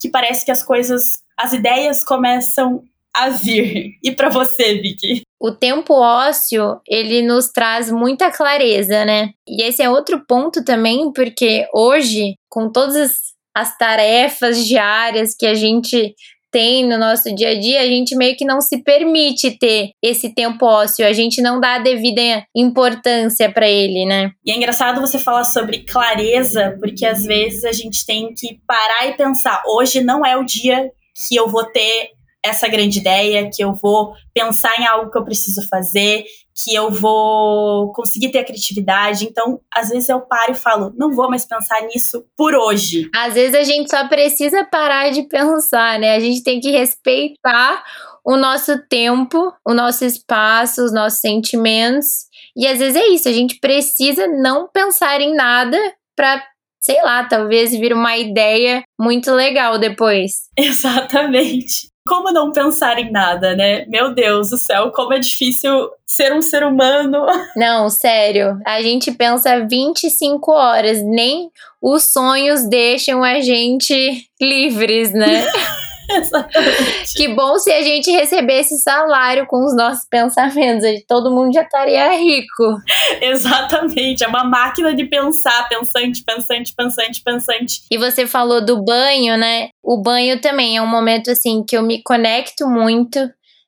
que 0.00 0.08
parece 0.08 0.44
que 0.44 0.52
as 0.52 0.62
coisas, 0.62 1.20
as 1.36 1.52
ideias 1.52 2.04
começam 2.04 2.84
a 3.12 3.30
vir. 3.30 3.98
E 4.00 4.12
para 4.12 4.28
você, 4.28 4.80
Vicky? 4.80 5.22
O 5.40 5.50
tempo 5.50 5.92
ósseo, 5.92 6.80
ele 6.88 7.20
nos 7.20 7.48
traz 7.48 7.90
muita 7.90 8.30
clareza, 8.30 9.04
né? 9.04 9.30
E 9.44 9.60
esse 9.64 9.82
é 9.82 9.90
outro 9.90 10.24
ponto 10.24 10.64
também, 10.64 11.12
porque 11.12 11.66
hoje, 11.74 12.36
com 12.48 12.70
todas 12.70 13.10
as 13.52 13.76
tarefas 13.76 14.64
diárias 14.64 15.34
que 15.36 15.46
a 15.46 15.54
gente 15.54 16.14
tem 16.52 16.86
no 16.86 16.98
nosso 16.98 17.34
dia 17.34 17.50
a 17.50 17.58
dia, 17.58 17.80
a 17.80 17.86
gente 17.86 18.14
meio 18.14 18.36
que 18.36 18.44
não 18.44 18.60
se 18.60 18.82
permite 18.82 19.58
ter 19.58 19.92
esse 20.02 20.34
tempo 20.34 20.66
ósseo, 20.66 21.06
a 21.06 21.12
gente 21.12 21.40
não 21.40 21.58
dá 21.58 21.76
a 21.76 21.78
devida 21.78 22.44
importância 22.54 23.50
para 23.50 23.68
ele, 23.68 24.04
né? 24.04 24.30
E 24.44 24.52
é 24.52 24.56
engraçado 24.56 25.00
você 25.00 25.18
falar 25.18 25.44
sobre 25.44 25.78
clareza, 25.84 26.76
porque 26.78 27.06
às 27.06 27.24
vezes 27.24 27.64
a 27.64 27.72
gente 27.72 28.04
tem 28.06 28.34
que 28.34 28.60
parar 28.66 29.08
e 29.08 29.16
pensar, 29.16 29.62
hoje 29.66 30.02
não 30.02 30.24
é 30.24 30.36
o 30.36 30.44
dia 30.44 30.90
que 31.28 31.34
eu 31.34 31.48
vou 31.48 31.64
ter 31.64 32.10
essa 32.44 32.66
grande 32.68 32.98
ideia, 32.98 33.48
que 33.48 33.62
eu 33.62 33.72
vou 33.72 34.14
pensar 34.34 34.78
em 34.80 34.86
algo 34.86 35.10
que 35.10 35.16
eu 35.16 35.24
preciso 35.24 35.66
fazer, 35.68 36.24
que 36.64 36.74
eu 36.74 36.90
vou 36.90 37.92
conseguir 37.92 38.30
ter 38.30 38.38
a 38.38 38.44
criatividade. 38.44 39.24
Então, 39.24 39.60
às 39.72 39.90
vezes 39.90 40.08
eu 40.08 40.20
paro 40.20 40.52
e 40.52 40.56
falo, 40.56 40.92
não 40.96 41.12
vou 41.12 41.30
mais 41.30 41.44
pensar 41.44 41.80
nisso 41.82 42.24
por 42.36 42.54
hoje. 42.54 43.08
Às 43.14 43.34
vezes 43.34 43.54
a 43.54 43.62
gente 43.62 43.90
só 43.90 44.08
precisa 44.08 44.64
parar 44.64 45.10
de 45.10 45.22
pensar, 45.22 45.98
né? 45.98 46.16
A 46.16 46.20
gente 46.20 46.42
tem 46.42 46.60
que 46.60 46.70
respeitar 46.70 47.82
o 48.24 48.36
nosso 48.36 48.78
tempo, 48.88 49.52
o 49.66 49.72
nosso 49.72 50.04
espaço, 50.04 50.84
os 50.84 50.92
nossos 50.92 51.20
sentimentos. 51.20 52.26
E 52.56 52.66
às 52.66 52.78
vezes 52.78 52.96
é 52.96 53.06
isso, 53.08 53.28
a 53.28 53.32
gente 53.32 53.58
precisa 53.60 54.26
não 54.26 54.68
pensar 54.68 55.20
em 55.20 55.34
nada 55.34 55.78
para 56.16 56.42
sei 56.84 57.00
lá, 57.00 57.22
talvez 57.22 57.70
vir 57.70 57.92
uma 57.92 58.16
ideia 58.16 58.82
muito 59.00 59.30
legal 59.30 59.78
depois. 59.78 60.48
Exatamente 60.58 61.91
como 62.06 62.32
não 62.32 62.52
pensar 62.52 62.98
em 62.98 63.10
nada, 63.10 63.54
né? 63.54 63.84
Meu 63.86 64.14
Deus 64.14 64.50
do 64.50 64.56
céu, 64.56 64.90
como 64.90 65.12
é 65.12 65.18
difícil 65.18 65.88
ser 66.06 66.32
um 66.32 66.42
ser 66.42 66.64
humano. 66.64 67.24
Não, 67.56 67.88
sério. 67.88 68.58
A 68.66 68.82
gente 68.82 69.12
pensa 69.12 69.66
25 69.66 70.50
horas, 70.52 71.02
nem 71.02 71.50
os 71.80 72.04
sonhos 72.04 72.68
deixam 72.68 73.22
a 73.22 73.40
gente 73.40 74.26
livres, 74.40 75.12
né? 75.12 75.46
Exatamente. 76.10 77.14
Que 77.14 77.28
bom 77.28 77.58
se 77.58 77.72
a 77.72 77.82
gente 77.82 78.10
recebesse 78.10 78.78
salário 78.78 79.46
com 79.46 79.64
os 79.64 79.74
nossos 79.76 80.06
pensamentos. 80.08 80.84
Todo 81.06 81.30
mundo 81.30 81.52
já 81.52 81.62
estaria 81.62 82.12
rico. 82.16 82.78
Exatamente. 83.20 84.24
É 84.24 84.28
uma 84.28 84.44
máquina 84.44 84.94
de 84.94 85.04
pensar, 85.04 85.68
pensante, 85.68 86.22
pensante, 86.24 86.74
pensante, 86.74 87.22
pensante. 87.22 87.82
E 87.90 87.98
você 87.98 88.26
falou 88.26 88.64
do 88.64 88.82
banho, 88.82 89.36
né? 89.36 89.68
O 89.82 90.00
banho 90.00 90.40
também 90.40 90.76
é 90.76 90.82
um 90.82 90.86
momento 90.86 91.30
assim 91.30 91.64
que 91.64 91.76
eu 91.76 91.82
me 91.82 92.02
conecto 92.02 92.66
muito. 92.66 93.18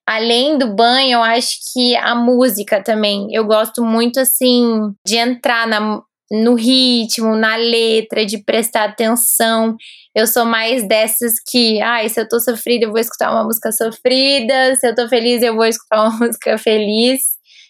Além 0.06 0.58
do 0.58 0.74
banho, 0.74 1.12
eu 1.12 1.22
acho 1.22 1.56
que 1.72 1.96
a 1.96 2.14
música 2.14 2.82
também. 2.82 3.28
Eu 3.32 3.44
gosto 3.44 3.82
muito 3.82 4.20
assim 4.20 4.92
de 5.06 5.16
entrar 5.16 5.66
na, 5.66 6.02
no 6.30 6.54
ritmo, 6.54 7.36
na 7.36 7.56
letra, 7.56 8.24
de 8.24 8.38
prestar 8.38 8.84
atenção. 8.84 9.76
Eu 10.14 10.26
sou 10.26 10.44
mais 10.44 10.86
dessas 10.86 11.34
que, 11.46 11.80
ai, 11.82 12.06
ah, 12.06 12.08
se 12.08 12.20
eu 12.20 12.28
tô 12.28 12.40
sofrida, 12.40 12.86
eu 12.86 12.90
vou 12.90 13.00
escutar 13.00 13.30
uma 13.30 13.44
música 13.44 13.70
sofrida, 13.72 14.74
se 14.76 14.86
eu 14.86 14.94
tô 14.94 15.08
feliz, 15.08 15.42
eu 15.42 15.54
vou 15.54 15.66
escutar 15.66 16.02
uma 16.02 16.18
música 16.26 16.56
feliz. 16.58 17.20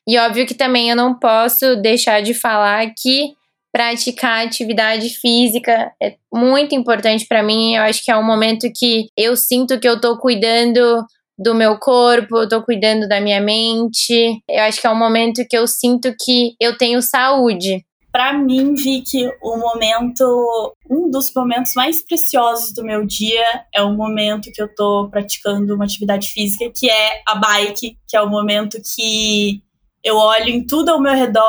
E 0.07 0.19
óbvio 0.19 0.47
que 0.47 0.55
também 0.55 0.90
eu 0.90 0.97
não 0.97 1.19
posso 1.19 1.77
deixar 1.77 2.21
de 2.23 2.35
falar 2.35 2.93
que 2.97 3.33
praticar 3.73 4.47
atividade 4.47 5.09
física 5.09 5.90
é 6.01 6.14
muito 6.33 6.75
importante 6.75 7.27
para 7.27 7.43
mim. 7.43 7.75
Eu 7.75 7.83
acho 7.83 8.05
que 8.05 8.11
é 8.11 8.17
um 8.17 8.23
momento 8.23 8.71
que 8.75 9.09
eu 9.17 9.37
sinto 9.37 9.81
que 9.81 9.88
eu 9.88 10.01
tô 10.01 10.19
cuidando 10.19 11.05
do 11.37 11.55
meu 11.55 11.77
corpo, 11.79 12.37
eu 12.37 12.49
tô 12.49 12.62
cuidando 12.62 13.09
da 13.09 13.21
minha 13.21 13.40
mente. 13.40 14.38
Eu 14.49 14.62
acho 14.62 14.81
que 14.81 14.87
é 14.87 14.90
um 14.90 14.99
momento 14.99 15.45
que 15.49 15.57
eu 15.57 15.67
sinto 15.67 16.14
que 16.25 16.55
eu 16.61 16.77
tenho 16.79 17.03
saúde 17.03 17.85
para 18.14 18.33
mim, 18.33 18.74
vi 18.74 19.00
que 19.03 19.29
o 19.42 19.57
momento, 19.57 20.72
um 20.88 21.11
dos 21.11 21.35
momentos 21.35 21.72
mais 21.74 22.00
preciosos 22.00 22.72
do 22.72 22.85
meu 22.85 23.05
dia 23.05 23.42
é 23.74 23.83
o 23.83 23.92
momento 23.92 24.53
que 24.53 24.62
eu 24.62 24.72
tô 24.72 25.09
praticando 25.11 25.74
uma 25.74 25.85
atividade 25.85 26.29
física, 26.29 26.70
que 26.72 26.88
é 26.88 27.22
a 27.27 27.35
bike, 27.35 27.98
que 28.07 28.16
é 28.16 28.22
o 28.22 28.31
momento 28.31 28.81
que 28.94 29.61
eu 30.05 30.14
olho 30.16 30.48
em 30.48 30.64
tudo 30.64 30.90
ao 30.90 31.00
meu 31.00 31.12
redor, 31.12 31.42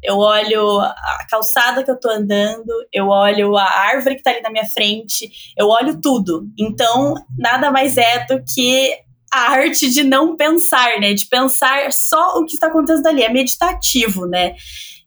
eu 0.00 0.16
olho 0.16 0.78
a 0.78 1.26
calçada 1.28 1.82
que 1.82 1.90
eu 1.90 1.98
tô 1.98 2.08
andando, 2.08 2.70
eu 2.92 3.08
olho 3.08 3.56
a 3.56 3.64
árvore 3.64 4.14
que 4.14 4.22
tá 4.22 4.30
ali 4.30 4.42
na 4.42 4.50
minha 4.50 4.66
frente, 4.66 5.28
eu 5.58 5.66
olho 5.66 6.00
tudo. 6.00 6.46
Então, 6.56 7.14
nada 7.36 7.72
mais 7.72 7.96
é 7.96 8.24
do 8.26 8.40
que 8.44 8.96
a 9.32 9.50
arte 9.50 9.90
de 9.90 10.04
não 10.04 10.36
pensar, 10.36 11.00
né? 11.00 11.14
De 11.14 11.26
pensar 11.26 11.90
só 11.90 12.38
o 12.38 12.44
que 12.44 12.54
está 12.54 12.68
acontecendo 12.68 13.06
ali. 13.08 13.22
É 13.22 13.32
meditativo, 13.32 14.26
né? 14.26 14.54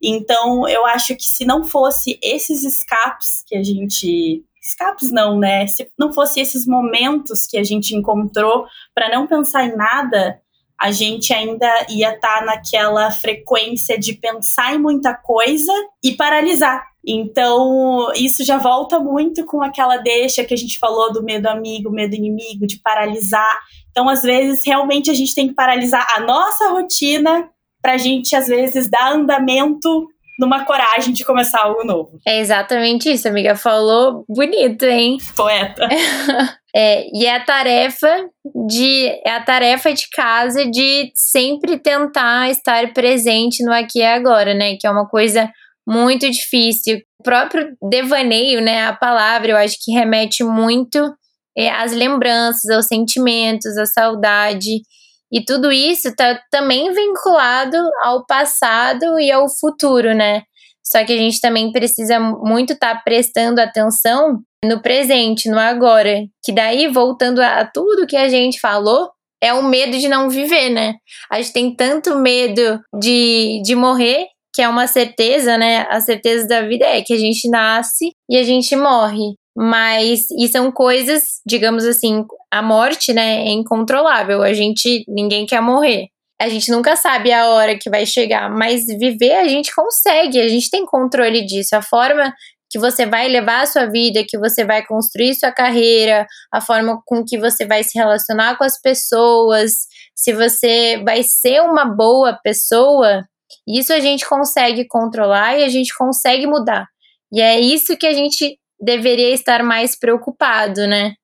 Então, 0.01 0.67
eu 0.67 0.85
acho 0.85 1.15
que 1.15 1.25
se 1.25 1.45
não 1.45 1.63
fosse 1.63 2.19
esses 2.21 2.63
escapes 2.63 3.43
que 3.47 3.55
a 3.55 3.63
gente. 3.63 4.43
Escapes 4.61 5.11
não, 5.11 5.37
né? 5.37 5.67
Se 5.67 5.87
não 5.97 6.11
fosse 6.11 6.39
esses 6.39 6.65
momentos 6.65 7.45
que 7.45 7.57
a 7.57 7.63
gente 7.63 7.95
encontrou 7.95 8.65
para 8.95 9.09
não 9.09 9.27
pensar 9.27 9.63
em 9.65 9.75
nada, 9.75 10.41
a 10.79 10.91
gente 10.91 11.33
ainda 11.33 11.67
ia 11.89 12.13
estar 12.15 12.39
tá 12.39 12.45
naquela 12.45 13.11
frequência 13.11 13.97
de 13.97 14.13
pensar 14.13 14.73
em 14.73 14.79
muita 14.79 15.13
coisa 15.13 15.71
e 16.03 16.13
paralisar. 16.13 16.83
Então, 17.07 18.11
isso 18.15 18.43
já 18.43 18.57
volta 18.57 18.99
muito 18.99 19.45
com 19.45 19.61
aquela 19.61 19.97
deixa 19.97 20.43
que 20.43 20.53
a 20.53 20.57
gente 20.57 20.79
falou 20.79 21.13
do 21.13 21.23
medo 21.23 21.47
amigo, 21.47 21.91
medo 21.91 22.15
inimigo, 22.15 22.65
de 22.65 22.79
paralisar. 22.79 23.59
Então, 23.91 24.09
às 24.09 24.23
vezes, 24.23 24.65
realmente 24.65 25.11
a 25.11 25.13
gente 25.13 25.35
tem 25.35 25.47
que 25.47 25.53
paralisar 25.53 26.05
a 26.15 26.21
nossa 26.21 26.69
rotina 26.69 27.47
para 27.85 27.93
a 27.93 27.97
gente, 27.97 28.35
às 28.35 28.47
vezes, 28.47 28.89
dar 28.89 29.13
andamento 29.13 30.07
numa 30.39 30.65
coragem 30.65 31.13
de 31.13 31.23
começar 31.23 31.61
algo 31.61 31.83
novo. 31.83 32.19
É 32.27 32.39
exatamente 32.39 33.11
isso, 33.11 33.27
amiga. 33.27 33.55
Falou 33.55 34.25
bonito, 34.27 34.85
hein? 34.85 35.17
Poeta. 35.35 35.87
é, 36.75 37.05
e 37.13 37.27
é 37.27 37.35
a 37.35 37.45
tarefa 37.45 38.27
de 38.67 39.05
é 39.23 39.29
a 39.29 39.39
tarefa 39.39 39.93
de 39.93 40.09
casa 40.09 40.65
de 40.65 41.11
sempre 41.13 41.77
tentar 41.77 42.49
estar 42.49 42.91
presente 42.91 43.63
no 43.63 43.71
aqui 43.71 43.99
e 43.99 44.03
agora, 44.03 44.55
né? 44.55 44.75
Que 44.77 44.87
é 44.87 44.89
uma 44.89 45.07
coisa 45.07 45.47
muito 45.87 46.27
difícil. 46.27 46.97
O 47.19 47.23
próprio 47.23 47.77
devaneio, 47.87 48.61
né? 48.61 48.87
A 48.87 48.93
palavra, 48.93 49.51
eu 49.51 49.57
acho 49.57 49.75
que 49.79 49.91
remete 49.91 50.43
muito 50.43 51.13
é, 51.55 51.69
às 51.69 51.93
lembranças, 51.93 52.67
aos 52.71 52.87
sentimentos, 52.87 53.77
à 53.77 53.85
saudade. 53.85 54.81
E 55.31 55.43
tudo 55.43 55.71
isso 55.71 56.09
está 56.09 56.39
também 56.51 56.91
vinculado 56.93 57.77
ao 58.03 58.25
passado 58.25 59.19
e 59.19 59.31
ao 59.31 59.47
futuro, 59.49 60.13
né? 60.13 60.43
Só 60.85 61.03
que 61.03 61.13
a 61.13 61.17
gente 61.17 61.41
também 61.41 61.71
precisa 61.71 62.19
muito 62.19 62.73
estar 62.73 62.95
tá 62.95 63.01
prestando 63.03 63.59
atenção 63.59 64.39
no 64.63 64.81
presente, 64.81 65.49
no 65.49 65.59
agora. 65.59 66.21
Que 66.43 66.53
daí, 66.53 66.87
voltando 66.87 67.41
a 67.41 67.65
tudo 67.65 68.05
que 68.05 68.15
a 68.15 68.29
gente 68.29 68.59
falou, 68.59 69.09
é 69.41 69.53
o 69.53 69.63
medo 69.63 69.97
de 69.97 70.07
não 70.07 70.29
viver, 70.29 70.69
né? 70.69 70.95
A 71.31 71.41
gente 71.41 71.53
tem 71.53 71.75
tanto 71.75 72.15
medo 72.15 72.79
de, 72.99 73.61
de 73.63 73.75
morrer, 73.75 74.27
que 74.53 74.61
é 74.61 74.69
uma 74.69 74.87
certeza, 74.87 75.57
né? 75.57 75.87
A 75.89 75.99
certeza 75.99 76.47
da 76.47 76.61
vida 76.61 76.85
é 76.85 77.01
que 77.01 77.13
a 77.13 77.17
gente 77.17 77.49
nasce 77.49 78.11
e 78.29 78.37
a 78.37 78.43
gente 78.43 78.75
morre. 78.75 79.35
Mas 79.55 80.29
e 80.31 80.47
são 80.47 80.71
coisas, 80.71 81.41
digamos 81.45 81.85
assim, 81.85 82.25
a 82.51 82.61
morte, 82.61 83.13
né, 83.13 83.47
é 83.47 83.51
incontrolável. 83.51 84.41
A 84.43 84.53
gente 84.53 85.05
ninguém 85.07 85.45
quer 85.45 85.61
morrer. 85.61 86.07
A 86.39 86.49
gente 86.49 86.69
nunca 86.69 86.97
sabe 86.97 87.31
a 87.31 87.47
hora 87.47 87.77
que 87.77 87.89
vai 87.89 88.05
chegar, 88.05 88.49
mas 88.49 88.85
viver 88.85 89.33
a 89.33 89.47
gente 89.47 89.73
consegue, 89.73 90.41
a 90.41 90.49
gente 90.49 90.69
tem 90.69 90.85
controle 90.85 91.45
disso. 91.45 91.75
A 91.75 91.81
forma 91.81 92.33
que 92.69 92.77
você 92.77 93.05
vai 93.05 93.29
levar 93.29 93.61
a 93.61 93.65
sua 93.65 93.85
vida, 93.85 94.25
que 94.27 94.37
você 94.37 94.65
vai 94.65 94.85
construir 94.85 95.33
sua 95.35 95.51
carreira, 95.51 96.27
a 96.51 96.59
forma 96.59 97.01
com 97.05 97.23
que 97.23 97.37
você 97.37 97.65
vai 97.65 97.83
se 97.85 97.97
relacionar 97.97 98.57
com 98.57 98.65
as 98.65 98.79
pessoas, 98.81 99.71
se 100.13 100.33
você 100.33 101.01
vai 101.05 101.23
ser 101.23 101.61
uma 101.61 101.85
boa 101.85 102.37
pessoa, 102.43 103.23
isso 103.67 103.93
a 103.93 103.99
gente 104.01 104.27
consegue 104.27 104.85
controlar 104.87 105.57
e 105.57 105.63
a 105.63 105.69
gente 105.69 105.95
consegue 105.97 106.45
mudar. 106.45 106.85
E 107.31 107.39
é 107.39 107.59
isso 107.59 107.95
que 107.95 108.07
a 108.07 108.13
gente 108.13 108.57
deveria 108.79 109.33
estar 109.33 109.63
mais 109.63 109.97
preocupado, 109.97 110.87
né? 110.87 111.15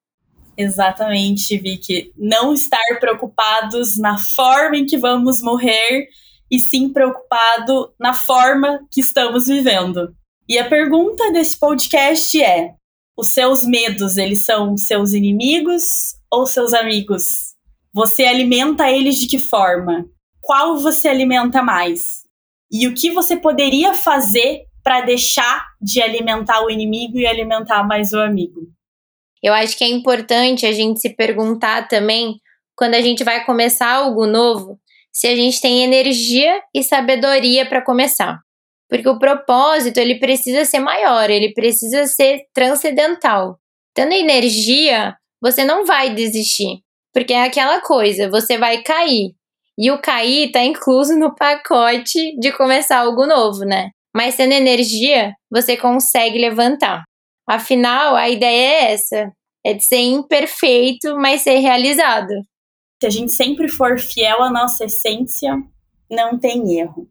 Exatamente, 0.57 1.57
Vicky. 1.57 2.11
Não 2.17 2.53
estar 2.53 2.99
preocupados 2.99 3.97
na 3.97 4.17
forma 4.17 4.77
em 4.77 4.85
que 4.85 4.97
vamos 4.97 5.41
morrer, 5.41 6.07
e 6.51 6.59
sim 6.59 6.89
preocupado 6.89 7.93
na 7.99 8.13
forma 8.13 8.85
que 8.91 8.99
estamos 8.99 9.47
vivendo. 9.47 10.13
E 10.47 10.59
a 10.59 10.67
pergunta 10.67 11.31
desse 11.31 11.57
podcast 11.57 12.41
é: 12.43 12.73
os 13.17 13.29
seus 13.29 13.65
medos, 13.65 14.17
eles 14.17 14.43
são 14.43 14.75
seus 14.75 15.13
inimigos 15.13 16.15
ou 16.29 16.45
seus 16.45 16.73
amigos? 16.73 17.51
Você 17.93 18.23
alimenta 18.23 18.89
eles 18.89 19.19
de 19.19 19.27
que 19.27 19.39
forma? 19.39 20.05
Qual 20.41 20.77
você 20.77 21.07
alimenta 21.07 21.61
mais? 21.61 22.21
E 22.71 22.87
o 22.87 22.93
que 22.93 23.11
você 23.11 23.37
poderia 23.37 23.93
fazer 23.93 24.61
para 24.83 25.01
deixar 25.01 25.65
de 25.81 26.01
alimentar 26.01 26.63
o 26.63 26.69
inimigo 26.69 27.17
e 27.17 27.25
alimentar 27.25 27.83
mais 27.83 28.13
o 28.13 28.19
amigo. 28.19 28.61
Eu 29.41 29.53
acho 29.53 29.77
que 29.77 29.83
é 29.83 29.87
importante 29.87 30.65
a 30.65 30.71
gente 30.71 30.99
se 30.99 31.15
perguntar 31.15 31.87
também, 31.87 32.39
quando 32.75 32.95
a 32.95 33.01
gente 33.01 33.23
vai 33.23 33.43
começar 33.43 33.91
algo 33.91 34.25
novo, 34.25 34.79
se 35.11 35.27
a 35.27 35.35
gente 35.35 35.59
tem 35.59 35.83
energia 35.83 36.61
e 36.73 36.83
sabedoria 36.83 37.65
para 37.65 37.83
começar. 37.83 38.39
Porque 38.89 39.07
o 39.07 39.19
propósito, 39.19 39.97
ele 39.97 40.19
precisa 40.19 40.65
ser 40.65 40.79
maior, 40.79 41.29
ele 41.29 41.53
precisa 41.53 42.05
ser 42.05 42.41
transcendental. 42.53 43.57
Tendo 43.93 44.13
energia, 44.13 45.15
você 45.41 45.63
não 45.63 45.85
vai 45.85 46.13
desistir. 46.13 46.81
Porque 47.13 47.33
é 47.33 47.43
aquela 47.43 47.81
coisa, 47.81 48.29
você 48.29 48.57
vai 48.57 48.83
cair. 48.83 49.33
E 49.77 49.89
o 49.91 50.01
cair 50.01 50.47
está 50.47 50.61
incluso 50.63 51.17
no 51.17 51.35
pacote 51.35 52.37
de 52.37 52.51
começar 52.51 52.99
algo 52.99 53.25
novo, 53.25 53.65
né? 53.65 53.89
Mas 54.15 54.35
tendo 54.35 54.53
energia, 54.53 55.33
você 55.49 55.77
consegue 55.77 56.37
levantar. 56.37 57.03
Afinal, 57.47 58.15
a 58.15 58.29
ideia 58.29 58.73
é 58.73 58.91
essa: 58.93 59.31
é 59.65 59.73
de 59.73 59.83
ser 59.83 59.99
imperfeito, 59.99 61.15
mas 61.17 61.41
ser 61.41 61.57
realizado. 61.57 62.33
Se 63.01 63.07
a 63.07 63.09
gente 63.09 63.31
sempre 63.31 63.67
for 63.67 63.99
fiel 63.99 64.43
à 64.43 64.51
nossa 64.51 64.85
essência, 64.85 65.57
não 66.09 66.37
tem 66.37 66.79
erro. 66.79 67.07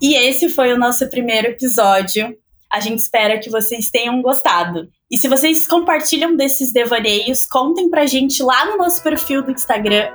E 0.00 0.14
esse 0.14 0.48
foi 0.48 0.72
o 0.72 0.78
nosso 0.78 1.08
primeiro 1.08 1.48
episódio. 1.48 2.36
A 2.70 2.80
gente 2.80 2.98
espera 2.98 3.38
que 3.38 3.50
vocês 3.50 3.88
tenham 3.88 4.20
gostado. 4.20 4.88
E 5.10 5.16
se 5.16 5.26
vocês 5.26 5.66
compartilham 5.66 6.36
desses 6.36 6.72
devaneios, 6.72 7.46
contem 7.46 7.88
pra 7.88 8.06
gente 8.06 8.42
lá 8.42 8.66
no 8.66 8.76
nosso 8.76 9.02
perfil 9.02 9.42
do 9.42 9.50
Instagram, 9.50 10.10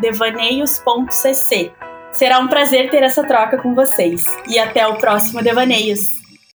devaneios.cc. 0.00 1.87
Será 2.12 2.38
um 2.38 2.48
prazer 2.48 2.90
ter 2.90 3.02
essa 3.02 3.24
troca 3.26 3.58
com 3.58 3.74
vocês. 3.74 4.24
E 4.48 4.58
até 4.58 4.86
o 4.86 4.96
próximo 4.96 5.42
Devaneios! 5.42 6.17